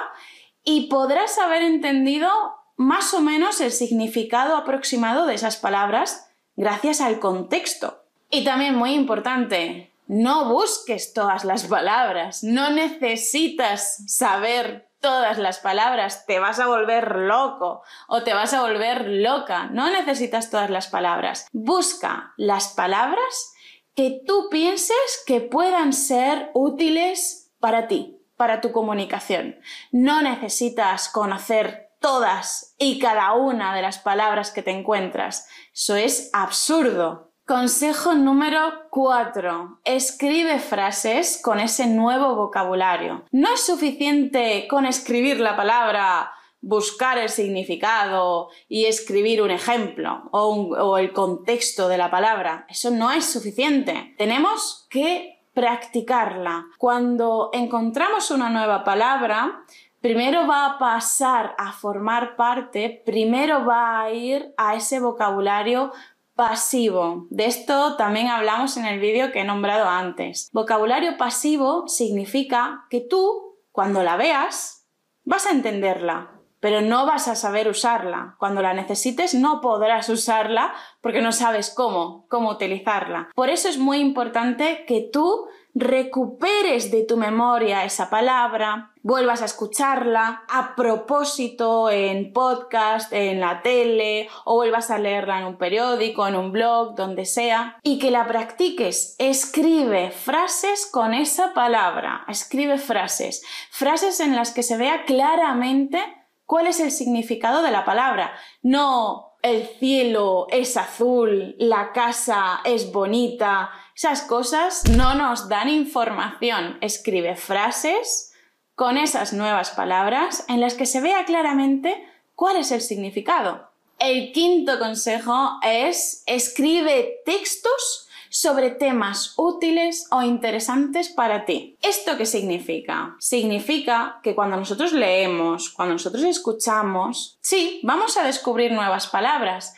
y 0.62 0.88
podrás 0.88 1.38
haber 1.38 1.62
entendido 1.62 2.30
más 2.78 3.12
o 3.12 3.20
menos 3.20 3.60
el 3.60 3.72
significado 3.72 4.56
aproximado 4.56 5.26
de 5.26 5.34
esas 5.34 5.56
palabras 5.56 6.30
gracias 6.56 7.02
al 7.02 7.18
contexto. 7.18 8.04
Y 8.30 8.44
también 8.44 8.74
muy 8.74 8.94
importante, 8.94 9.92
no 10.06 10.48
busques 10.48 11.12
todas 11.12 11.44
las 11.44 11.64
palabras, 11.64 12.42
no 12.42 12.70
necesitas 12.70 14.04
saber 14.06 14.88
todas 15.00 15.38
las 15.38 15.58
palabras, 15.58 16.24
te 16.26 16.38
vas 16.38 16.60
a 16.60 16.66
volver 16.66 17.16
loco 17.16 17.82
o 18.06 18.22
te 18.22 18.32
vas 18.32 18.54
a 18.54 18.62
volver 18.62 19.06
loca, 19.06 19.66
no 19.66 19.90
necesitas 19.90 20.50
todas 20.50 20.70
las 20.70 20.86
palabras. 20.86 21.46
Busca 21.52 22.32
las 22.36 22.68
palabras 22.68 23.52
que 23.94 24.22
tú 24.24 24.48
pienses 24.50 25.22
que 25.26 25.40
puedan 25.40 25.92
ser 25.92 26.50
útiles 26.54 27.50
para 27.58 27.88
ti 27.88 28.18
para 28.38 28.62
tu 28.62 28.72
comunicación. 28.72 29.56
No 29.90 30.22
necesitas 30.22 31.10
conocer 31.10 31.87
todas 32.00 32.74
y 32.78 32.98
cada 32.98 33.32
una 33.34 33.74
de 33.74 33.82
las 33.82 33.98
palabras 33.98 34.50
que 34.50 34.62
te 34.62 34.70
encuentras. 34.70 35.48
Eso 35.72 35.96
es 35.96 36.30
absurdo. 36.32 37.32
Consejo 37.46 38.14
número 38.14 38.60
4. 38.90 39.80
Escribe 39.84 40.58
frases 40.58 41.40
con 41.42 41.60
ese 41.60 41.86
nuevo 41.86 42.34
vocabulario. 42.34 43.24
No 43.30 43.54
es 43.54 43.64
suficiente 43.64 44.66
con 44.68 44.84
escribir 44.84 45.40
la 45.40 45.56
palabra 45.56 46.32
buscar 46.60 47.18
el 47.18 47.28
significado 47.28 48.48
y 48.68 48.86
escribir 48.86 49.42
un 49.42 49.50
ejemplo 49.50 50.28
o, 50.32 50.74
o 50.76 50.98
el 50.98 51.12
contexto 51.12 51.88
de 51.88 51.98
la 51.98 52.10
palabra. 52.10 52.66
Eso 52.68 52.90
no 52.90 53.10
es 53.12 53.24
suficiente. 53.24 54.14
Tenemos 54.18 54.86
que 54.90 55.38
practicarla. 55.54 56.66
Cuando 56.78 57.50
encontramos 57.52 58.30
una 58.30 58.48
nueva 58.50 58.84
palabra, 58.84 59.64
primero 60.08 60.46
va 60.46 60.64
a 60.64 60.78
pasar 60.78 61.54
a 61.58 61.70
formar 61.70 62.34
parte, 62.34 63.02
primero 63.04 63.66
va 63.66 64.00
a 64.00 64.10
ir 64.10 64.54
a 64.56 64.74
ese 64.74 65.00
vocabulario 65.00 65.92
pasivo. 66.34 67.26
De 67.28 67.44
esto 67.44 67.94
también 67.96 68.28
hablamos 68.28 68.78
en 68.78 68.86
el 68.86 69.00
vídeo 69.00 69.32
que 69.32 69.40
he 69.40 69.44
nombrado 69.44 69.86
antes. 69.86 70.48
Vocabulario 70.50 71.18
pasivo 71.18 71.88
significa 71.88 72.86
que 72.88 73.02
tú, 73.02 73.58
cuando 73.70 74.02
la 74.02 74.16
veas, 74.16 74.86
vas 75.24 75.44
a 75.44 75.50
entenderla, 75.50 76.30
pero 76.58 76.80
no 76.80 77.04
vas 77.04 77.28
a 77.28 77.36
saber 77.36 77.68
usarla. 77.68 78.34
Cuando 78.38 78.62
la 78.62 78.72
necesites 78.72 79.34
no 79.34 79.60
podrás 79.60 80.08
usarla 80.08 80.72
porque 81.02 81.20
no 81.20 81.32
sabes 81.32 81.68
cómo, 81.68 82.24
cómo 82.30 82.48
utilizarla. 82.48 83.28
Por 83.34 83.50
eso 83.50 83.68
es 83.68 83.76
muy 83.76 83.98
importante 83.98 84.86
que 84.86 85.06
tú 85.12 85.48
recuperes 85.74 86.90
de 86.90 87.04
tu 87.04 87.16
memoria 87.16 87.84
esa 87.84 88.10
palabra, 88.10 88.92
vuelvas 89.02 89.42
a 89.42 89.44
escucharla 89.44 90.44
a 90.48 90.74
propósito 90.74 91.90
en 91.90 92.32
podcast, 92.32 93.12
en 93.12 93.40
la 93.40 93.62
tele, 93.62 94.28
o 94.44 94.56
vuelvas 94.56 94.90
a 94.90 94.98
leerla 94.98 95.38
en 95.38 95.46
un 95.46 95.56
periódico, 95.56 96.26
en 96.26 96.36
un 96.36 96.52
blog, 96.52 96.94
donde 96.94 97.24
sea, 97.24 97.78
y 97.82 97.98
que 97.98 98.10
la 98.10 98.26
practiques. 98.26 99.14
Escribe 99.18 100.10
frases 100.10 100.88
con 100.90 101.14
esa 101.14 101.54
palabra, 101.54 102.24
escribe 102.28 102.78
frases, 102.78 103.44
frases 103.70 104.20
en 104.20 104.34
las 104.34 104.52
que 104.52 104.62
se 104.62 104.76
vea 104.76 105.04
claramente 105.04 106.00
cuál 106.44 106.66
es 106.66 106.80
el 106.80 106.90
significado 106.90 107.62
de 107.62 107.70
la 107.70 107.84
palabra. 107.84 108.32
No 108.62 109.28
el 109.42 109.66
cielo 109.66 110.46
es 110.50 110.76
azul, 110.76 111.54
la 111.58 111.92
casa 111.92 112.60
es 112.64 112.90
bonita, 112.90 113.70
esas 113.98 114.22
cosas 114.22 114.84
no 114.90 115.16
nos 115.16 115.48
dan 115.48 115.68
información. 115.68 116.78
Escribe 116.80 117.34
frases 117.34 118.32
con 118.76 118.96
esas 118.96 119.32
nuevas 119.32 119.70
palabras 119.70 120.44
en 120.48 120.60
las 120.60 120.74
que 120.74 120.86
se 120.86 121.00
vea 121.00 121.24
claramente 121.24 122.06
cuál 122.36 122.58
es 122.58 122.70
el 122.70 122.80
significado. 122.80 123.72
El 123.98 124.30
quinto 124.30 124.78
consejo 124.78 125.58
es 125.64 126.22
escribe 126.26 127.22
textos 127.26 128.06
sobre 128.30 128.70
temas 128.70 129.34
útiles 129.36 130.06
o 130.12 130.22
interesantes 130.22 131.08
para 131.08 131.44
ti. 131.44 131.76
¿Esto 131.82 132.16
qué 132.16 132.24
significa? 132.24 133.16
Significa 133.18 134.20
que 134.22 134.36
cuando 134.36 134.56
nosotros 134.56 134.92
leemos, 134.92 135.70
cuando 135.70 135.94
nosotros 135.94 136.22
escuchamos, 136.22 137.36
sí, 137.40 137.80
vamos 137.82 138.16
a 138.16 138.24
descubrir 138.24 138.70
nuevas 138.70 139.08
palabras, 139.08 139.74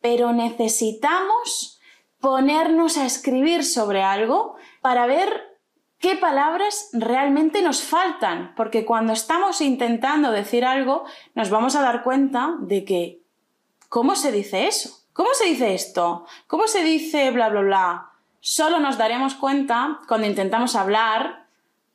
pero 0.00 0.32
necesitamos 0.32 1.77
ponernos 2.20 2.98
a 2.98 3.06
escribir 3.06 3.64
sobre 3.64 4.02
algo 4.02 4.56
para 4.80 5.06
ver 5.06 5.58
qué 5.98 6.16
palabras 6.16 6.90
realmente 6.92 7.62
nos 7.62 7.82
faltan, 7.82 8.54
porque 8.56 8.84
cuando 8.84 9.12
estamos 9.12 9.60
intentando 9.60 10.30
decir 10.30 10.64
algo 10.64 11.04
nos 11.34 11.50
vamos 11.50 11.76
a 11.76 11.82
dar 11.82 12.02
cuenta 12.02 12.56
de 12.60 12.84
que 12.84 13.22
¿cómo 13.88 14.14
se 14.14 14.32
dice 14.32 14.66
eso? 14.66 15.04
¿Cómo 15.12 15.30
se 15.34 15.46
dice 15.46 15.74
esto? 15.74 16.26
¿Cómo 16.46 16.66
se 16.68 16.84
dice 16.84 17.30
bla 17.30 17.48
bla 17.48 17.60
bla? 17.62 18.12
Solo 18.40 18.78
nos 18.78 18.98
daremos 18.98 19.34
cuenta 19.34 20.00
cuando 20.06 20.26
intentamos 20.26 20.76
hablar 20.76 21.47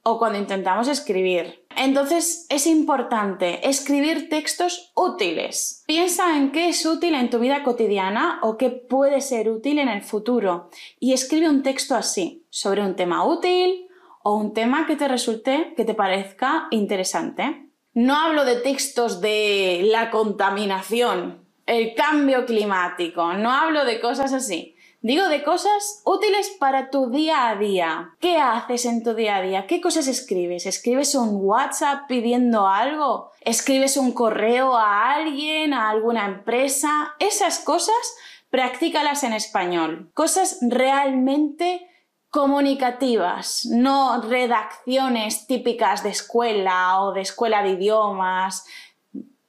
o 0.03 0.19
cuando 0.19 0.37
intentamos 0.37 0.87
escribir. 0.87 1.65
Entonces 1.75 2.45
es 2.49 2.67
importante 2.67 3.67
escribir 3.67 4.29
textos 4.29 4.91
útiles. 4.95 5.83
Piensa 5.87 6.37
en 6.37 6.51
qué 6.51 6.69
es 6.69 6.85
útil 6.85 7.15
en 7.15 7.29
tu 7.29 7.39
vida 7.39 7.63
cotidiana 7.63 8.39
o 8.43 8.57
qué 8.57 8.69
puede 8.69 9.21
ser 9.21 9.49
útil 9.49 9.79
en 9.79 9.89
el 9.89 10.03
futuro 10.03 10.69
y 10.99 11.13
escribe 11.13 11.49
un 11.49 11.63
texto 11.63 11.95
así, 11.95 12.45
sobre 12.49 12.81
un 12.81 12.95
tema 12.95 13.25
útil 13.25 13.87
o 14.23 14.35
un 14.35 14.53
tema 14.53 14.85
que 14.85 14.95
te 14.95 15.07
resulte, 15.07 15.73
que 15.75 15.85
te 15.85 15.93
parezca 15.93 16.67
interesante. 16.69 17.69
No 17.93 18.15
hablo 18.15 18.45
de 18.45 18.57
textos 18.57 19.21
de 19.21 19.81
la 19.85 20.09
contaminación, 20.11 21.45
el 21.65 21.95
cambio 21.95 22.45
climático, 22.45 23.33
no 23.33 23.51
hablo 23.51 23.85
de 23.85 23.99
cosas 23.99 24.33
así. 24.33 24.72
Digo 25.03 25.27
de 25.27 25.43
cosas 25.43 26.01
útiles 26.05 26.55
para 26.59 26.89
tu 26.89 27.09
día 27.09 27.49
a 27.49 27.57
día. 27.57 28.11
¿Qué 28.21 28.37
haces 28.37 28.85
en 28.85 29.03
tu 29.03 29.13
día 29.13 29.35
a 29.35 29.41
día? 29.41 29.67
¿Qué 29.67 29.81
cosas 29.81 30.07
escribes? 30.07 30.65
¿Escribes 30.65 31.13
un 31.13 31.39
WhatsApp 31.41 32.07
pidiendo 32.07 32.69
algo? 32.69 33.29
¿Escribes 33.41 33.97
un 33.97 34.13
correo 34.13 34.77
a 34.77 35.13
alguien, 35.13 35.73
a 35.73 35.89
alguna 35.89 36.25
empresa? 36.25 37.15
Esas 37.19 37.59
cosas, 37.59 38.15
practícalas 38.49 39.23
en 39.23 39.33
español. 39.33 40.09
Cosas 40.13 40.59
realmente 40.61 41.85
comunicativas, 42.29 43.65
no 43.65 44.21
redacciones 44.21 45.47
típicas 45.47 46.03
de 46.03 46.11
escuela 46.11 47.01
o 47.01 47.11
de 47.11 47.19
escuela 47.19 47.61
de 47.61 47.71
idiomas. 47.71 48.65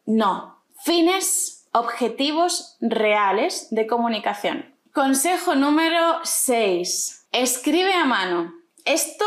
No, 0.05 0.65
fines, 0.83 1.69
objetivos 1.73 2.77
reales 2.81 3.69
de 3.71 3.87
comunicación. 3.87 4.74
Consejo 4.95 5.57
número 5.57 6.21
6. 6.23 7.27
Escribe 7.33 7.95
a 7.95 8.05
mano. 8.05 8.55
Esto 8.85 9.25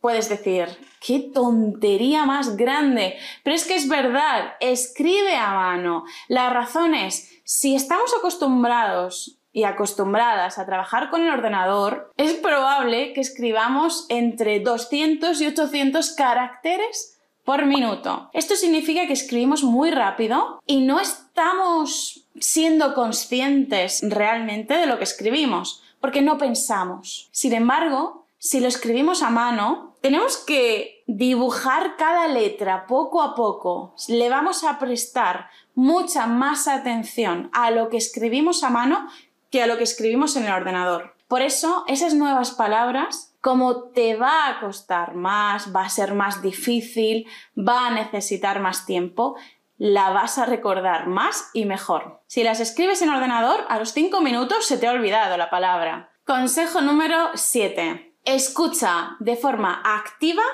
puedes 0.00 0.30
decir, 0.30 0.68
qué 1.06 1.30
tontería 1.34 2.24
más 2.24 2.56
grande, 2.56 3.18
pero 3.44 3.54
es 3.54 3.66
que 3.66 3.74
es 3.74 3.88
verdad, 3.88 4.54
escribe 4.60 5.36
a 5.36 5.52
mano. 5.52 6.04
La 6.28 6.48
razón 6.48 6.94
es, 6.94 7.30
si 7.44 7.74
estamos 7.74 8.14
acostumbrados 8.18 9.38
y 9.52 9.64
acostumbradas 9.64 10.58
a 10.58 10.64
trabajar 10.64 11.10
con 11.10 11.20
el 11.20 11.28
ordenador, 11.28 12.10
es 12.16 12.32
probable 12.32 13.12
que 13.12 13.20
escribamos 13.20 14.06
entre 14.08 14.60
200 14.60 15.38
y 15.42 15.46
800 15.46 16.14
caracteres 16.14 17.18
por 17.44 17.66
minuto. 17.66 18.30
Esto 18.32 18.56
significa 18.56 19.06
que 19.06 19.12
escribimos 19.12 19.62
muy 19.62 19.90
rápido 19.90 20.58
y 20.64 20.80
no 20.80 21.00
estamos 21.00 22.21
siendo 22.38 22.94
conscientes 22.94 24.00
realmente 24.02 24.74
de 24.76 24.86
lo 24.86 24.98
que 24.98 25.04
escribimos, 25.04 25.82
porque 26.00 26.22
no 26.22 26.38
pensamos. 26.38 27.28
Sin 27.32 27.52
embargo, 27.52 28.26
si 28.38 28.60
lo 28.60 28.68
escribimos 28.68 29.22
a 29.22 29.30
mano, 29.30 29.96
tenemos 30.00 30.36
que 30.36 31.04
dibujar 31.06 31.96
cada 31.96 32.26
letra 32.26 32.86
poco 32.86 33.22
a 33.22 33.34
poco. 33.34 33.94
Le 34.08 34.28
vamos 34.28 34.64
a 34.64 34.78
prestar 34.78 35.48
mucha 35.74 36.26
más 36.26 36.66
atención 36.66 37.50
a 37.52 37.70
lo 37.70 37.88
que 37.88 37.98
escribimos 37.98 38.64
a 38.64 38.70
mano 38.70 39.08
que 39.50 39.62
a 39.62 39.66
lo 39.66 39.76
que 39.76 39.84
escribimos 39.84 40.34
en 40.34 40.46
el 40.46 40.52
ordenador. 40.52 41.14
Por 41.28 41.40
eso, 41.40 41.84
esas 41.86 42.14
nuevas 42.14 42.50
palabras, 42.50 43.34
como 43.40 43.84
te 43.84 44.16
va 44.16 44.48
a 44.48 44.60
costar 44.60 45.14
más, 45.14 45.74
va 45.74 45.84
a 45.84 45.88
ser 45.88 46.14
más 46.14 46.42
difícil, 46.42 47.26
va 47.56 47.86
a 47.86 47.94
necesitar 47.94 48.60
más 48.60 48.86
tiempo, 48.86 49.36
la 49.78 50.10
vas 50.10 50.38
a 50.38 50.46
recordar 50.46 51.06
más 51.06 51.50
y 51.52 51.64
mejor. 51.64 52.22
Si 52.26 52.42
las 52.42 52.60
escribes 52.60 53.02
en 53.02 53.10
ordenador, 53.10 53.64
a 53.68 53.78
los 53.78 53.92
5 53.92 54.20
minutos 54.20 54.66
se 54.66 54.78
te 54.78 54.86
ha 54.86 54.92
olvidado 54.92 55.36
la 55.36 55.50
palabra. 55.50 56.10
Consejo 56.24 56.80
número 56.80 57.30
7. 57.34 58.14
Escucha 58.24 59.16
de 59.18 59.36
forma 59.36 59.82
activa 59.84 60.44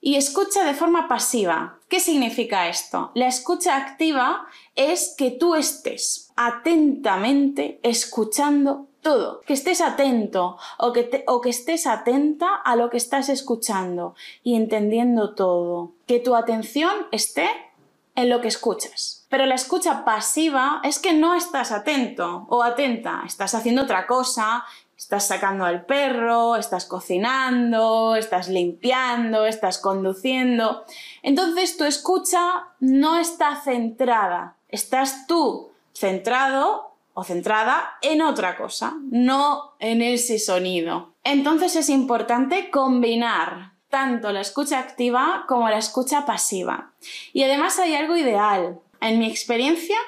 y 0.00 0.16
escucha 0.16 0.64
de 0.64 0.74
forma 0.74 1.06
pasiva. 1.06 1.78
¿Qué 1.88 2.00
significa 2.00 2.68
esto? 2.68 3.12
La 3.14 3.28
escucha 3.28 3.76
activa 3.76 4.46
es 4.74 5.14
que 5.16 5.30
tú 5.30 5.54
estés 5.54 6.32
atentamente 6.34 7.78
escuchando 7.82 8.88
todo, 9.02 9.40
que 9.42 9.52
estés 9.52 9.80
atento 9.80 10.56
o 10.78 10.92
que, 10.92 11.24
o 11.26 11.40
que 11.40 11.50
estés 11.50 11.86
atenta 11.86 12.54
a 12.54 12.74
lo 12.76 12.88
que 12.90 12.96
estás 12.96 13.28
escuchando 13.28 14.14
y 14.42 14.56
entendiendo 14.56 15.34
todo, 15.34 15.92
que 16.06 16.20
tu 16.20 16.34
atención 16.34 16.92
esté 17.10 17.48
en 18.14 18.28
lo 18.28 18.40
que 18.40 18.48
escuchas. 18.48 19.26
Pero 19.28 19.46
la 19.46 19.54
escucha 19.54 20.04
pasiva 20.04 20.80
es 20.84 20.98
que 20.98 21.14
no 21.14 21.34
estás 21.34 21.72
atento 21.72 22.46
o 22.48 22.62
atenta, 22.62 23.22
estás 23.26 23.54
haciendo 23.54 23.82
otra 23.82 24.06
cosa, 24.06 24.64
estás 24.96 25.26
sacando 25.26 25.64
al 25.64 25.84
perro, 25.84 26.56
estás 26.56 26.84
cocinando, 26.84 28.14
estás 28.14 28.48
limpiando, 28.48 29.46
estás 29.46 29.78
conduciendo. 29.78 30.84
Entonces 31.22 31.76
tu 31.76 31.84
escucha 31.84 32.66
no 32.80 33.18
está 33.18 33.56
centrada, 33.62 34.56
estás 34.68 35.26
tú 35.26 35.70
centrado 35.92 36.92
o 37.14 37.24
centrada 37.24 37.98
en 38.00 38.22
otra 38.22 38.56
cosa, 38.56 38.94
no 39.10 39.72
en 39.78 40.02
ese 40.02 40.38
sonido. 40.38 41.12
Entonces 41.24 41.76
es 41.76 41.88
importante 41.88 42.70
combinar 42.70 43.71
tanto 43.92 44.32
la 44.32 44.40
escucha 44.40 44.78
activa 44.78 45.44
como 45.46 45.68
la 45.68 45.76
escucha 45.76 46.24
pasiva. 46.24 46.92
Y 47.34 47.42
además 47.42 47.78
hay 47.78 47.94
algo 47.94 48.16
ideal. 48.16 48.80
En 49.02 49.18
mi 49.18 49.26
experiencia 49.28 49.98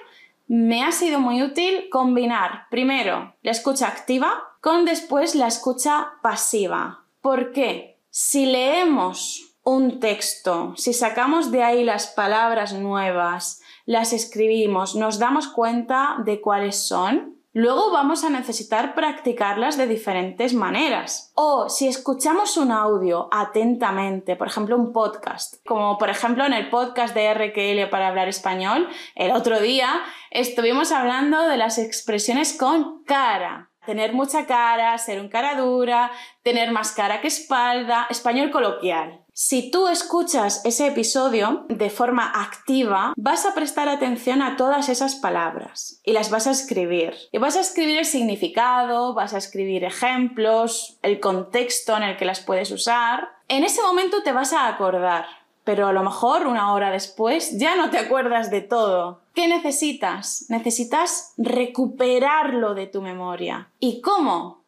me 0.49 0.83
ha 0.83 0.91
sido 0.91 1.21
muy 1.21 1.43
útil 1.43 1.91
combinar 1.91 2.67
primero 2.71 3.35
la 3.43 3.51
escucha 3.51 3.87
activa 3.87 4.57
con 4.63 4.87
después 4.87 5.35
la 5.35 5.49
escucha 5.49 6.13
pasiva. 6.23 7.05
¿Por 7.21 7.53
qué? 7.53 7.99
Si 8.09 8.47
leemos 8.47 9.55
un 9.65 10.01
texto, 10.01 10.73
si 10.79 10.95
sacamos 10.95 11.51
de 11.51 11.63
ahí 11.63 11.85
las 11.85 12.07
palabras 12.07 12.73
nuevas, 12.73 13.61
las 13.85 14.15
escribimos, 14.15 14.95
nos 14.97 15.19
damos 15.19 15.47
cuenta 15.49 16.17
de 16.25 16.41
cuáles 16.41 16.77
son, 16.77 17.37
luego 17.55 17.91
vamos 17.91 18.25
a 18.25 18.31
necesitar 18.31 18.95
practicarlas 18.95 19.79
de 19.79 19.87
diferentes 19.87 20.53
maneras. 20.53 21.33
O 21.35 21.71
si 21.71 21.89
escuchamos 21.89 22.59
un 22.59 22.71
audio 22.71 23.29
atentamente, 23.33 24.37
por 24.37 24.49
ejemplo 24.49 24.77
un 24.77 24.93
podcast, 24.93 25.65
como 25.67 25.97
por 25.97 26.11
ejemplo 26.11 26.45
en 26.45 26.53
el 26.53 26.69
podcast 26.69 27.15
de 27.15 27.33
RQL 27.33 27.89
para 27.89 28.09
hablar 28.09 28.29
español, 28.29 28.89
el 29.15 29.33
otro 29.33 29.61
día 29.61 29.89
estuvimos 30.31 30.93
hablando 30.93 31.49
de 31.49 31.57
las 31.57 31.79
expresiones 31.79 32.53
con 32.59 33.03
cara 33.05 33.71
tener 33.87 34.15
mucha 34.15 34.47
cara, 34.47 34.97
ser 34.99 35.21
un 35.21 35.29
cara 35.29 35.57
dura, 35.57 36.11
tener 36.43 36.73
más 36.73 36.93
cara 36.93 37.21
que 37.21 37.29
espalda, 37.29 38.07
español 38.09 38.51
coloquial. 38.51 39.24
Si 39.37 39.69
tú 39.69 39.89
escuchas 39.89 40.65
ese 40.65 40.87
episodio 40.87 41.67
de 41.69 41.91
forma 41.91 42.31
activa, 42.41 43.15
vas 43.17 43.45
a 43.45 43.53
prestar 43.53 43.89
atención 43.89 44.41
a 44.43 44.57
todas 44.57 44.89
esas 44.89 45.17
palabras 45.17 46.01
y 46.05 46.13
las 46.13 46.31
vas 46.31 46.47
a 46.47 46.53
escribir. 46.53 47.15
Y 47.33 47.39
vas 47.39 47.57
a 47.57 47.61
escribir 47.61 47.99
el 47.99 48.05
significado, 48.05 49.13
vas 49.13 49.35
a 49.35 49.39
escribir 49.39 49.83
ejemplos, 49.83 50.99
el 51.03 51.19
contexto 51.19 51.97
en 51.97 52.05
el 52.05 52.17
que 52.17 52.27
las 52.27 52.39
puedes 52.39 52.71
usar. 52.71 53.29
En 53.49 53.65
ese 53.65 53.83
momento 53.83 54.23
te 54.23 54.31
vas 54.31 54.53
a 54.53 54.69
acordar 54.69 55.27
pero 55.65 55.87
a 55.87 55.93
lo 55.93 56.03
mejor 56.03 56.47
una 56.47 56.75
hora 56.75 56.91
después 56.91 57.59
ya 57.59 57.75
no 57.75 57.91
te 57.91 57.99
acuerdas 57.99 58.51
de 58.51 58.61
todo. 58.61 59.23
¿Qué 59.35 59.49
necesitas? 59.49 60.45
Necesitas 60.51 61.33
recuperarlo 61.39 62.75
de 62.75 62.87
tu 62.87 63.01
memoria. 63.01 63.71
¿Y 63.81 64.03
cómo? 64.03 64.64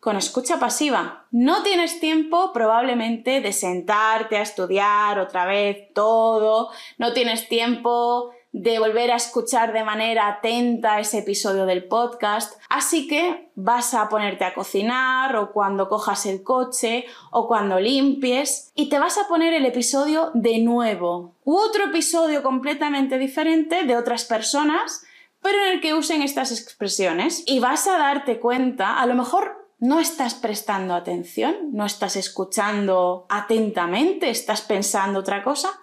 Con 0.00 0.16
escucha 0.16 0.58
pasiva. 0.58 1.26
No 1.32 1.62
tienes 1.62 1.98
tiempo 1.98 2.52
probablemente 2.52 3.40
de 3.40 3.52
sentarte 3.52 4.36
a 4.36 4.42
estudiar 4.42 5.18
otra 5.18 5.44
vez 5.44 5.92
todo, 5.92 6.70
no 6.98 7.12
tienes 7.12 7.48
tiempo 7.48 8.32
de 8.52 8.78
volver 8.78 9.10
a 9.10 9.16
escuchar 9.16 9.72
de 9.72 9.84
manera 9.84 10.28
atenta 10.28 11.00
ese 11.00 11.18
episodio 11.18 11.66
del 11.66 11.84
podcast. 11.84 12.60
Así 12.68 13.06
que 13.06 13.50
vas 13.54 13.92
a 13.94 14.08
ponerte 14.08 14.44
a 14.44 14.54
cocinar 14.54 15.36
o 15.36 15.52
cuando 15.52 15.88
cojas 15.88 16.26
el 16.26 16.42
coche 16.42 17.04
o 17.30 17.46
cuando 17.46 17.78
limpies 17.78 18.72
y 18.74 18.88
te 18.88 18.98
vas 18.98 19.18
a 19.18 19.28
poner 19.28 19.52
el 19.52 19.66
episodio 19.66 20.30
de 20.34 20.58
nuevo. 20.60 21.34
U 21.44 21.56
otro 21.56 21.84
episodio 21.84 22.42
completamente 22.42 23.18
diferente 23.18 23.84
de 23.84 23.96
otras 23.96 24.24
personas, 24.24 25.04
pero 25.42 25.58
en 25.64 25.74
el 25.74 25.80
que 25.80 25.94
usen 25.94 26.22
estas 26.22 26.52
expresiones. 26.52 27.44
Y 27.46 27.60
vas 27.60 27.86
a 27.86 27.98
darte 27.98 28.40
cuenta, 28.40 28.98
a 28.98 29.06
lo 29.06 29.14
mejor 29.14 29.57
no 29.78 30.00
estás 30.00 30.34
prestando 30.34 30.94
atención, 30.94 31.72
no 31.72 31.86
estás 31.86 32.16
escuchando 32.16 33.26
atentamente, 33.28 34.30
estás 34.30 34.62
pensando 34.62 35.20
otra 35.20 35.42
cosa 35.42 35.80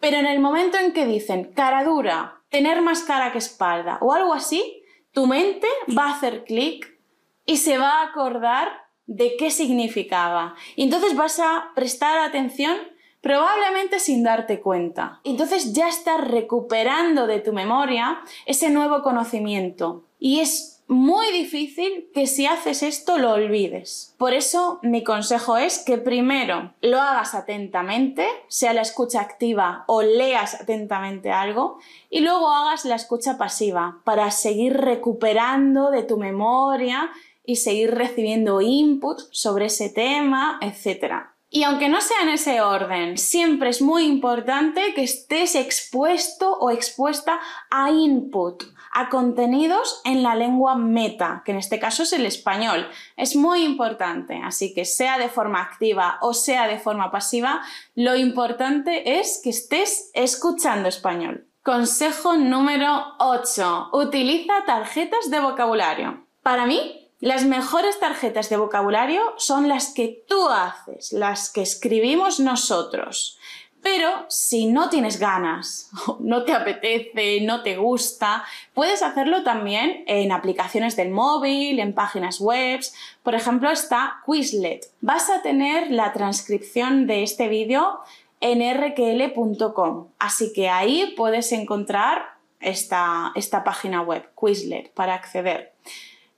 pero 0.00 0.16
en 0.18 0.26
el 0.26 0.40
momento 0.40 0.78
en 0.78 0.92
que 0.92 1.06
dicen 1.06 1.52
cara 1.54 1.84
dura, 1.84 2.42
tener 2.50 2.82
más 2.82 3.02
cara 3.02 3.32
que 3.32 3.38
espalda 3.38 3.98
o 4.00 4.12
algo 4.12 4.32
así, 4.32 4.82
tu 5.12 5.26
mente 5.26 5.66
va 5.96 6.06
a 6.06 6.14
hacer 6.14 6.44
clic 6.44 6.98
y 7.44 7.56
se 7.56 7.78
va 7.78 8.00
a 8.00 8.04
acordar 8.04 8.68
de 9.06 9.36
qué 9.36 9.50
significaba. 9.50 10.54
Y 10.76 10.84
entonces 10.84 11.16
vas 11.16 11.40
a 11.40 11.72
prestar 11.74 12.18
atención 12.18 12.76
probablemente 13.20 13.98
sin 13.98 14.22
darte 14.22 14.60
cuenta. 14.60 15.20
Entonces 15.24 15.72
ya 15.72 15.88
estás 15.88 16.28
recuperando 16.28 17.26
de 17.26 17.40
tu 17.40 17.52
memoria 17.52 18.20
ese 18.46 18.70
nuevo 18.70 19.02
conocimiento. 19.02 20.04
Y 20.20 20.40
es 20.40 20.77
muy 20.88 21.30
difícil 21.32 22.08
que 22.14 22.26
si 22.26 22.46
haces 22.46 22.82
esto 22.82 23.18
lo 23.18 23.32
olvides. 23.32 24.14
Por 24.16 24.32
eso 24.32 24.80
mi 24.82 25.04
consejo 25.04 25.58
es 25.58 25.78
que 25.78 25.98
primero 25.98 26.72
lo 26.80 27.00
hagas 27.00 27.34
atentamente, 27.34 28.26
sea 28.48 28.72
la 28.72 28.80
escucha 28.80 29.20
activa 29.20 29.84
o 29.86 30.02
leas 30.02 30.54
atentamente 30.54 31.30
algo, 31.30 31.78
y 32.10 32.20
luego 32.20 32.50
hagas 32.50 32.86
la 32.86 32.96
escucha 32.96 33.36
pasiva 33.36 34.00
para 34.04 34.30
seguir 34.30 34.78
recuperando 34.78 35.90
de 35.90 36.02
tu 36.02 36.16
memoria 36.16 37.10
y 37.44 37.56
seguir 37.56 37.94
recibiendo 37.94 38.60
input 38.60 39.20
sobre 39.30 39.66
ese 39.66 39.90
tema, 39.90 40.58
etc. 40.62 41.28
Y 41.50 41.62
aunque 41.62 41.88
no 41.88 42.02
sea 42.02 42.22
en 42.22 42.28
ese 42.28 42.60
orden, 42.60 43.16
siempre 43.16 43.70
es 43.70 43.80
muy 43.80 44.04
importante 44.04 44.92
que 44.94 45.02
estés 45.02 45.54
expuesto 45.54 46.52
o 46.58 46.70
expuesta 46.70 47.40
a 47.70 47.90
input, 47.90 48.64
a 48.92 49.08
contenidos 49.08 50.02
en 50.04 50.22
la 50.22 50.34
lengua 50.34 50.74
meta, 50.74 51.42
que 51.46 51.52
en 51.52 51.58
este 51.58 51.78
caso 51.78 52.02
es 52.02 52.12
el 52.12 52.26
español. 52.26 52.86
Es 53.16 53.34
muy 53.34 53.64
importante, 53.64 54.38
así 54.44 54.74
que 54.74 54.84
sea 54.84 55.16
de 55.18 55.30
forma 55.30 55.62
activa 55.62 56.18
o 56.20 56.34
sea 56.34 56.66
de 56.68 56.78
forma 56.78 57.10
pasiva, 57.10 57.62
lo 57.94 58.14
importante 58.14 59.18
es 59.18 59.40
que 59.42 59.48
estés 59.50 60.10
escuchando 60.12 60.90
español. 60.90 61.46
Consejo 61.62 62.36
número 62.36 63.14
8. 63.20 63.90
Utiliza 63.92 64.64
tarjetas 64.66 65.30
de 65.30 65.40
vocabulario. 65.40 66.26
Para 66.42 66.66
mí, 66.66 66.97
las 67.20 67.44
mejores 67.44 67.98
tarjetas 67.98 68.48
de 68.48 68.56
vocabulario 68.56 69.34
son 69.38 69.68
las 69.68 69.92
que 69.92 70.24
tú 70.28 70.48
haces, 70.48 71.12
las 71.12 71.50
que 71.50 71.62
escribimos 71.62 72.38
nosotros. 72.38 73.38
Pero 73.82 74.26
si 74.28 74.66
no 74.66 74.88
tienes 74.88 75.18
ganas, 75.18 75.90
no 76.20 76.44
te 76.44 76.52
apetece, 76.52 77.40
no 77.42 77.62
te 77.62 77.76
gusta, 77.76 78.44
puedes 78.74 79.02
hacerlo 79.02 79.42
también 79.42 80.04
en 80.06 80.30
aplicaciones 80.30 80.94
del 80.94 81.10
móvil, 81.10 81.80
en 81.80 81.94
páginas 81.94 82.40
web. 82.40 82.80
Por 83.22 83.34
ejemplo, 83.34 83.70
está 83.70 84.20
Quizlet. 84.26 84.86
Vas 85.00 85.30
a 85.30 85.42
tener 85.42 85.90
la 85.90 86.12
transcripción 86.12 87.06
de 87.06 87.22
este 87.22 87.48
vídeo 87.48 88.00
en 88.40 88.60
rql.com. 88.60 90.08
Así 90.18 90.52
que 90.52 90.68
ahí 90.68 91.14
puedes 91.16 91.50
encontrar 91.50 92.38
esta, 92.60 93.32
esta 93.34 93.64
página 93.64 94.02
web, 94.02 94.28
Quizlet, 94.40 94.92
para 94.92 95.14
acceder. 95.14 95.72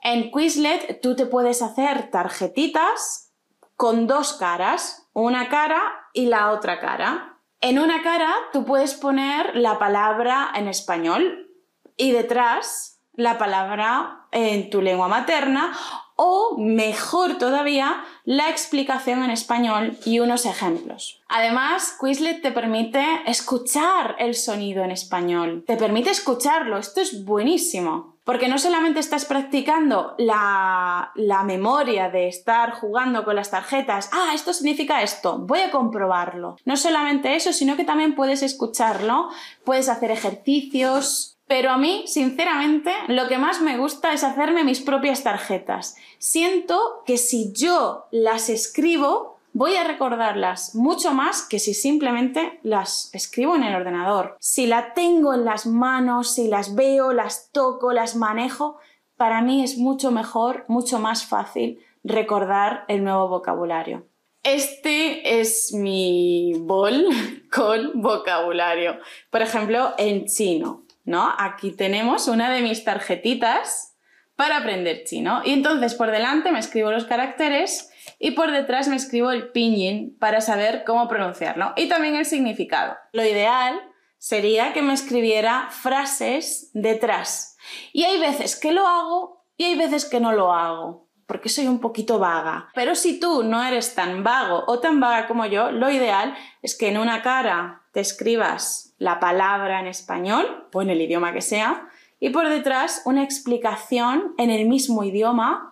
En 0.02 0.30
Quizlet 0.30 1.00
tú 1.00 1.14
te 1.14 1.26
puedes 1.26 1.62
hacer 1.62 2.10
tarjetitas 2.10 3.32
con 3.76 4.06
dos 4.06 4.34
caras, 4.34 5.08
una 5.12 5.48
cara 5.48 5.80
y 6.12 6.26
la 6.26 6.50
otra 6.50 6.80
cara. 6.80 7.38
En 7.60 7.78
una 7.78 8.02
cara 8.02 8.32
tú 8.52 8.64
puedes 8.64 8.94
poner 8.94 9.54
la 9.56 9.78
palabra 9.78 10.50
en 10.54 10.68
español 10.68 11.50
y 11.96 12.12
detrás 12.12 13.02
la 13.14 13.36
palabra 13.36 14.26
en 14.32 14.70
tu 14.70 14.80
lengua 14.80 15.08
materna 15.08 15.76
o 16.16 16.56
mejor 16.58 17.38
todavía 17.38 18.04
la 18.24 18.50
explicación 18.50 19.22
en 19.22 19.30
español 19.30 19.98
y 20.04 20.20
unos 20.20 20.44
ejemplos. 20.44 21.22
Además, 21.28 21.96
Quizlet 21.98 22.42
te 22.42 22.52
permite 22.52 23.02
escuchar 23.26 24.16
el 24.18 24.34
sonido 24.34 24.84
en 24.84 24.90
español, 24.90 25.64
te 25.66 25.76
permite 25.76 26.10
escucharlo, 26.10 26.76
esto 26.76 27.00
es 27.00 27.24
buenísimo. 27.24 28.19
Porque 28.30 28.46
no 28.46 28.58
solamente 28.58 29.00
estás 29.00 29.24
practicando 29.24 30.14
la, 30.16 31.10
la, 31.16 31.42
memoria 31.42 32.10
de 32.10 32.28
estar 32.28 32.70
jugando 32.70 33.24
con 33.24 33.34
las 33.34 33.50
tarjetas, 33.50 34.08
ah, 34.12 34.30
esto 34.32 34.52
significa 34.52 35.02
esto, 35.02 35.38
voy 35.38 35.58
a 35.62 35.72
comprobarlo. 35.72 36.54
No 36.64 36.76
solamente 36.76 37.34
eso, 37.34 37.52
sino 37.52 37.74
que 37.74 37.82
también 37.82 38.14
puedes 38.14 38.44
escucharlo, 38.44 39.30
puedes 39.64 39.88
hacer 39.88 40.12
ejercicios, 40.12 41.38
pero 41.48 41.72
a 41.72 41.78
mí, 41.78 42.04
sinceramente, 42.06 42.92
lo 43.08 43.26
que 43.26 43.36
más 43.36 43.60
me 43.60 43.76
gusta 43.76 44.12
es 44.12 44.22
hacerme 44.22 44.62
mis 44.62 44.80
propias 44.80 45.24
tarjetas. 45.24 45.96
Siento 46.18 47.02
que 47.04 47.18
si 47.18 47.52
yo 47.52 48.06
las 48.12 48.48
escribo, 48.48 49.29
voy 49.52 49.76
a 49.76 49.84
recordarlas 49.84 50.74
mucho 50.74 51.12
más 51.12 51.42
que 51.42 51.58
si 51.58 51.74
simplemente 51.74 52.60
las 52.62 53.10
escribo 53.14 53.56
en 53.56 53.64
el 53.64 53.74
ordenador. 53.74 54.36
Si 54.40 54.66
la 54.66 54.94
tengo 54.94 55.34
en 55.34 55.44
las 55.44 55.66
manos, 55.66 56.34
si 56.34 56.48
las 56.48 56.74
veo, 56.74 57.12
las 57.12 57.50
toco, 57.52 57.92
las 57.92 58.16
manejo, 58.16 58.78
para 59.16 59.42
mí 59.42 59.62
es 59.62 59.76
mucho 59.76 60.10
mejor, 60.10 60.64
mucho 60.68 60.98
más 60.98 61.26
fácil 61.26 61.78
recordar 62.02 62.84
el 62.88 63.04
nuevo 63.04 63.28
vocabulario. 63.28 64.06
Este 64.42 65.40
es 65.40 65.74
mi 65.74 66.54
bol 66.60 67.06
con 67.52 68.00
vocabulario. 68.00 68.98
Por 69.30 69.42
ejemplo, 69.42 69.92
en 69.98 70.26
chino, 70.26 70.84
¿no? 71.04 71.34
Aquí 71.36 71.72
tenemos 71.72 72.28
una 72.28 72.50
de 72.50 72.62
mis 72.62 72.84
tarjetitas 72.84 73.96
para 74.36 74.56
aprender 74.56 75.04
chino. 75.04 75.42
Y 75.44 75.52
entonces 75.52 75.94
por 75.94 76.10
delante 76.10 76.50
me 76.52 76.58
escribo 76.58 76.90
los 76.90 77.04
caracteres 77.04 77.89
y 78.18 78.32
por 78.32 78.50
detrás 78.50 78.88
me 78.88 78.96
escribo 78.96 79.30
el 79.30 79.50
pinyin 79.50 80.16
para 80.18 80.40
saber 80.40 80.84
cómo 80.84 81.08
pronunciarlo 81.08 81.72
y 81.76 81.88
también 81.88 82.16
el 82.16 82.26
significado. 82.26 82.96
Lo 83.12 83.24
ideal 83.24 83.80
sería 84.18 84.72
que 84.72 84.82
me 84.82 84.92
escribiera 84.92 85.68
frases 85.70 86.70
detrás. 86.74 87.56
Y 87.92 88.04
hay 88.04 88.18
veces 88.18 88.58
que 88.58 88.72
lo 88.72 88.86
hago 88.86 89.46
y 89.56 89.64
hay 89.64 89.76
veces 89.76 90.04
que 90.04 90.20
no 90.20 90.32
lo 90.32 90.52
hago, 90.52 91.08
porque 91.26 91.48
soy 91.48 91.66
un 91.66 91.80
poquito 91.80 92.18
vaga. 92.18 92.68
Pero 92.74 92.94
si 92.94 93.20
tú 93.20 93.42
no 93.42 93.62
eres 93.62 93.94
tan 93.94 94.22
vago 94.22 94.64
o 94.66 94.78
tan 94.78 95.00
vaga 95.00 95.26
como 95.26 95.46
yo, 95.46 95.70
lo 95.70 95.90
ideal 95.90 96.34
es 96.62 96.76
que 96.76 96.88
en 96.88 96.98
una 96.98 97.22
cara 97.22 97.82
te 97.92 98.00
escribas 98.00 98.94
la 98.98 99.20
palabra 99.20 99.80
en 99.80 99.86
español 99.86 100.68
o 100.72 100.82
en 100.82 100.90
el 100.90 101.00
idioma 101.00 101.32
que 101.32 101.40
sea 101.42 101.88
y 102.20 102.30
por 102.30 102.48
detrás 102.48 103.02
una 103.06 103.24
explicación 103.24 104.34
en 104.36 104.50
el 104.50 104.68
mismo 104.68 105.02
idioma 105.02 105.69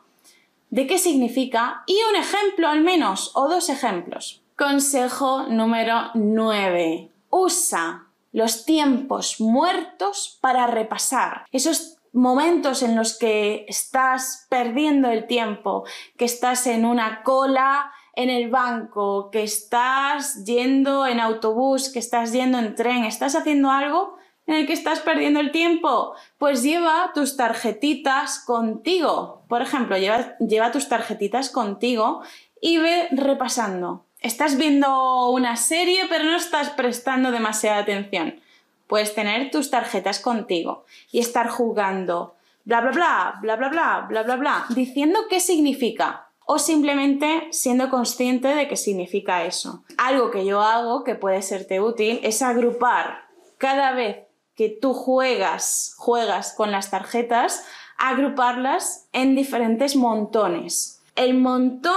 de 0.71 0.87
qué 0.87 0.99
significa 0.99 1.83
y 1.87 1.99
un 2.11 2.17
ejemplo 2.17 2.69
al 2.69 2.83
menos 2.83 3.33
o 3.35 3.49
dos 3.49 3.69
ejemplos. 3.69 4.43
Consejo 4.57 5.45
número 5.45 6.11
9. 6.15 7.11
Usa 7.31 8.07
los 8.33 8.65
tiempos 8.65 9.41
muertos 9.41 10.39
para 10.41 10.67
repasar. 10.67 11.47
Esos 11.53 11.97
momentos 12.13 12.83
en 12.83 12.97
los 12.97 13.17
que 13.17 13.65
estás 13.69 14.47
perdiendo 14.49 15.11
el 15.11 15.27
tiempo, 15.27 15.85
que 16.17 16.25
estás 16.25 16.67
en 16.67 16.85
una 16.85 17.23
cola 17.23 17.93
en 18.15 18.31
el 18.31 18.51
banco, 18.51 19.31
que 19.31 19.45
estás 19.45 20.45
yendo 20.45 21.07
en 21.07 21.21
autobús, 21.21 21.91
que 21.91 22.01
estás 22.01 22.33
yendo 22.33 22.59
en 22.59 22.75
tren, 22.75 23.05
estás 23.05 23.37
haciendo 23.37 23.71
algo 23.71 24.18
en 24.49 24.55
el 24.55 24.67
que 24.67 24.73
estás 24.73 25.01
perdiendo 25.01 25.41
el 25.41 25.53
tiempo, 25.53 26.15
pues 26.39 26.63
lleva 26.63 27.13
tus 27.15 27.37
tarjetitas 27.37 28.41
contigo. 28.41 29.45
Por 29.47 29.61
ejemplo, 29.61 29.99
lleva, 29.99 30.37
lleva 30.39 30.73
tus 30.73 30.89
tarjetitas 30.89 31.51
contigo 31.51 32.23
y 32.59 32.79
ve 32.79 33.09
repasando. 33.13 34.07
Estás 34.21 34.57
viendo 34.57 35.31
una 35.31 35.57
serie 35.57 36.07
pero 36.09 36.25
no 36.25 36.37
estás 36.37 36.71
prestando 36.71 37.31
demasiada 37.31 37.79
atención. 37.79 38.41
Puedes 38.87 39.15
tener 39.15 39.51
tus 39.51 39.71
tarjetas 39.71 40.19
contigo 40.19 40.87
y 41.13 41.19
estar 41.19 41.49
jugando 41.49 42.35
bla 42.65 42.81
bla 42.81 42.91
bla, 42.91 43.35
bla 43.43 43.57
bla 43.57 43.69
bla, 43.69 44.07
bla 44.09 44.23
bla 44.23 44.37
bla, 44.37 44.67
diciendo 44.71 45.21
qué 45.29 45.41
significa 45.41 46.31
o 46.47 46.59
simplemente 46.59 47.49
siendo 47.51 47.91
consciente 47.91 48.49
de 48.49 48.67
qué 48.67 48.77
significa 48.77 49.45
eso. 49.45 49.85
Algo 49.99 50.31
que 50.31 50.47
yo 50.47 50.63
hago 50.63 51.05
que 51.05 51.15
puede 51.15 51.43
serte 51.43 51.83
útil 51.83 52.21
es 52.23 52.41
agrupar 52.41 53.29
cada 53.59 53.93
vez 53.93 54.28
que 54.59 54.69
tú 54.69 54.93
juegas, 54.93 55.95
juegas 55.99 56.53
con 56.53 56.73
las 56.73 56.91
tarjetas, 56.91 57.65
agruparlas 57.97 59.07
en 59.13 59.37
diferentes 59.37 59.95
montones. 59.95 61.01
El 61.15 61.35
montón, 61.35 61.95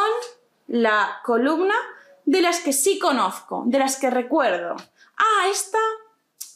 la 0.68 1.22
columna 1.26 1.74
de 2.26 2.42
las 2.42 2.60
que 2.60 2.72
sí 2.72 3.00
conozco, 3.00 3.64
de 3.66 3.80
las 3.80 4.00
que 4.00 4.12
recuerdo. 4.12 4.76
Ah, 5.18 5.48
esta 5.50 5.80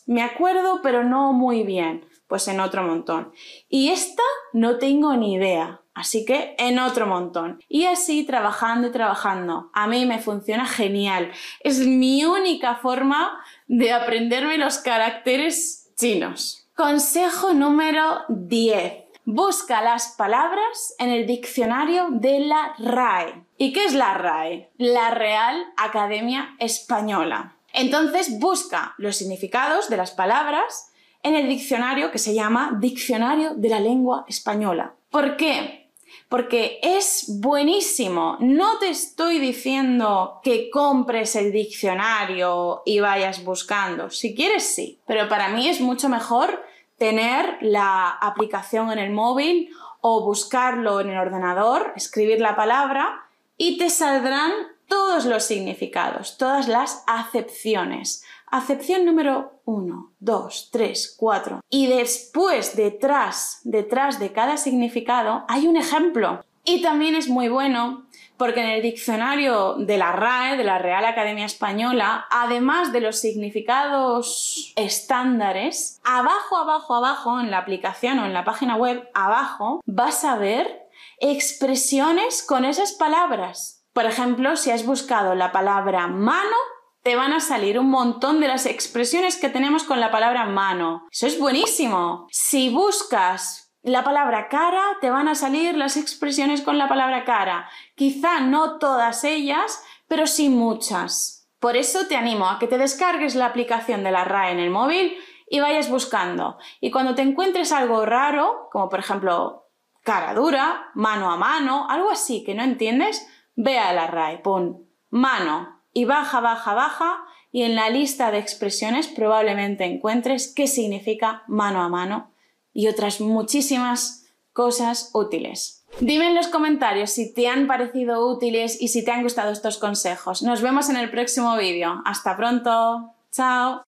me 0.06 0.22
acuerdo, 0.22 0.82
pero 0.84 1.04
no 1.04 1.34
muy 1.34 1.64
bien. 1.64 2.06
Pues 2.28 2.48
en 2.48 2.60
otro 2.60 2.84
montón. 2.84 3.34
Y 3.68 3.90
esta 3.90 4.24
no 4.54 4.78
tengo 4.78 5.16
ni 5.16 5.34
idea. 5.34 5.82
Así 5.96 6.24
que 6.26 6.56
en 6.60 6.78
otro 6.78 7.08
montón. 7.08 7.64
Y 7.68 7.86
así 7.86 8.26
trabajando 8.26 8.90
y 8.90 8.92
trabajando. 8.92 9.72
A 9.74 9.88
mí 9.88 10.06
me 10.06 10.20
funciona 10.20 10.68
genial. 10.68 11.32
Es 11.62 11.80
mi 11.80 12.26
única 12.26 12.76
forma 12.76 13.44
de 13.68 13.92
aprenderme 13.92 14.58
los 14.58 14.78
caracteres 14.80 15.85
chinos. 15.96 16.68
Consejo 16.76 17.54
número 17.54 18.24
10. 18.30 19.06
Busca 19.24 19.82
las 19.82 20.10
palabras 20.10 20.94
en 21.00 21.10
el 21.10 21.26
diccionario 21.26 22.08
de 22.12 22.42
la 22.42 22.76
RAE. 22.78 23.46
¿Y 23.58 23.74
qué 23.74 23.86
es 23.86 23.94
la 23.94 24.14
RAE? 24.14 24.70
La 24.78 25.12
Real 25.12 25.66
Academia 25.78 26.56
Española. 26.60 27.56
Entonces 27.74 28.40
busca 28.40 28.94
los 28.98 29.16
significados 29.16 29.90
de 29.90 29.98
las 29.98 30.12
palabras 30.12 30.92
en 31.24 31.34
el 31.34 31.48
diccionario 31.48 32.12
que 32.12 32.20
se 32.20 32.36
llama 32.36 32.78
Diccionario 32.80 33.56
de 33.56 33.70
la 33.70 33.80
Lengua 33.80 34.26
Española. 34.28 34.94
¿Por 35.10 35.38
qué? 35.38 35.85
Porque 36.30 36.80
es 36.82 37.40
buenísimo. 37.40 38.38
No 38.40 38.80
te 38.80 38.90
estoy 38.90 39.40
diciendo 39.40 40.40
que 40.44 40.70
compres 40.70 41.36
el 41.36 41.52
diccionario 41.52 42.82
y 42.86 43.00
vayas 43.00 43.44
buscando. 43.44 44.10
Si 44.10 44.36
quieres, 44.36 44.64
sí. 44.64 45.00
Pero 45.06 45.28
para 45.28 45.50
mí 45.50 45.68
es 45.68 45.82
mucho 45.82 46.10
mejor 46.10 46.64
tener 46.98 47.58
la 47.62 48.10
aplicación 48.10 48.92
en 48.92 49.00
el 49.00 49.12
móvil 49.12 49.70
o 50.02 50.24
buscarlo 50.24 51.02
en 51.02 51.10
el 51.10 51.18
ordenador, 51.18 51.94
escribir 51.96 52.40
la 52.40 52.56
palabra 52.56 53.26
y 53.58 53.78
te 53.78 53.90
saldrán 53.90 54.52
todos 54.88 55.26
los 55.26 55.44
significados, 55.44 56.38
todas 56.38 56.68
las 56.68 57.04
acepciones. 57.08 58.24
Acepción 58.48 59.06
número 59.06 59.62
1, 59.66 60.14
2, 60.20 60.70
3, 60.72 61.16
4. 61.18 61.62
Y 61.70 61.88
después, 61.88 62.76
detrás, 62.76 63.62
detrás 63.64 64.20
de 64.20 64.32
cada 64.32 64.58
significado, 64.58 65.46
hay 65.48 65.68
un 65.68 65.78
ejemplo. 65.78 66.44
Y 66.64 66.82
también 66.82 67.16
es 67.16 67.30
muy 67.30 67.48
bueno 67.48 68.06
porque 68.38 68.62
en 68.62 68.70
el 68.70 68.82
diccionario 68.82 69.76
de 69.76 69.98
la 69.98 70.12
RAE, 70.12 70.58
de 70.58 70.64
la 70.64 70.80
Real 70.80 71.06
Academia 71.06 71.46
Española, 71.46 72.26
además 72.32 72.92
de 72.92 73.02
los 73.02 73.20
significados 73.20 74.74
estándares, 74.76 76.02
abajo, 76.04 76.58
abajo, 76.58 76.96
abajo, 76.96 77.40
en 77.40 77.52
la 77.52 77.60
aplicación 77.60 78.20
o 78.20 78.26
en 78.26 78.34
la 78.34 78.44
página 78.44 78.76
web, 78.76 79.08
abajo, 79.14 79.82
vas 79.86 80.26
a 80.26 80.38
ver 80.38 80.88
expresiones 81.20 82.44
con 82.44 82.66
esas 82.66 82.94
palabras. 82.94 83.84
Por 83.94 84.06
ejemplo, 84.06 84.58
si 84.58 84.72
has 84.72 84.86
buscado 84.86 85.36
la 85.36 85.54
palabra 85.54 86.08
mano, 86.08 86.58
te 87.06 87.16
van 87.16 87.34
a 87.34 87.40
salir 87.40 87.78
un 87.78 87.92
montón 87.92 88.40
de 88.40 88.48
las 88.48 88.66
expresiones 88.66 89.38
que 89.38 89.50
tenemos 89.50 89.84
con 89.84 90.00
la 90.00 90.10
palabra 90.10 90.48
mano. 90.48 91.06
Eso 91.12 91.28
es 91.28 91.38
buenísimo. 91.38 92.26
Si 92.32 92.72
buscas 92.72 93.72
la 93.84 94.04
palabra 94.04 94.50
cara, 94.50 94.82
te 95.02 95.12
van 95.12 95.28
a 95.28 95.36
salir 95.36 95.78
las 95.78 95.98
expresiones 95.98 96.64
con 96.64 96.80
la 96.80 96.90
palabra 96.90 97.24
cara. 97.24 97.70
Quizá 97.94 98.40
no 98.40 98.80
todas 98.80 99.24
ellas, 99.24 99.84
pero 100.08 100.26
sí 100.26 100.50
muchas. 100.50 101.48
Por 101.60 101.78
eso 101.78 102.08
te 102.08 102.16
animo 102.16 102.50
a 102.50 102.58
que 102.58 102.66
te 102.66 102.80
descargues 102.80 103.36
la 103.36 103.46
aplicación 103.46 104.04
de 104.04 104.10
la 104.10 104.24
RAE 104.24 104.54
en 104.54 104.60
el 104.60 104.72
móvil 104.72 105.16
y 105.48 105.60
vayas 105.60 105.92
buscando. 105.92 106.58
Y 106.82 106.90
cuando 106.90 107.14
te 107.14 107.22
encuentres 107.22 107.72
algo 107.72 108.04
raro, 108.08 108.68
como 108.72 108.90
por 108.90 108.98
ejemplo 108.98 109.68
cara 110.02 110.34
dura, 110.34 110.90
mano 110.96 111.32
a 111.32 111.38
mano, 111.38 111.86
algo 111.88 112.10
así 112.10 112.44
que 112.44 112.56
no 112.56 112.64
entiendes, 112.64 113.28
ve 113.56 113.78
a 113.78 113.94
la 113.94 114.08
RAE, 114.08 114.40
pon 114.40 114.90
mano 115.12 115.75
y 115.96 116.04
baja, 116.04 116.42
baja, 116.42 116.76
baja 116.76 117.26
y 117.52 117.64
en 117.64 117.74
la 117.74 117.90
lista 117.90 118.30
de 118.30 118.38
expresiones 118.38 119.08
probablemente 119.08 119.86
encuentres 119.86 120.54
qué 120.54 120.68
significa 120.68 121.44
mano 121.48 121.82
a 121.82 121.90
mano 121.90 122.30
y 122.74 122.90
otras 122.90 123.22
muchísimas 123.22 124.28
cosas 124.52 125.12
útiles. 125.14 125.86
Dime 126.02 126.28
en 126.28 126.36
los 126.36 126.50
comentarios 126.50 127.12
si 127.12 127.34
te 127.34 127.48
han 127.48 127.66
parecido 127.66 128.28
útiles 128.28 128.80
y 128.82 128.90
si 128.90 129.06
te 129.06 129.12
han 129.12 129.24
gustado 129.24 129.54
estos 129.54 129.78
consejos. 129.78 130.44
Nos 130.44 130.62
vemos 130.62 130.90
en 130.90 130.98
el 130.98 131.10
próximo 131.10 131.56
vídeo. 131.56 132.02
Hasta 132.06 132.36
pronto. 132.36 133.14
Chao. 133.32 133.86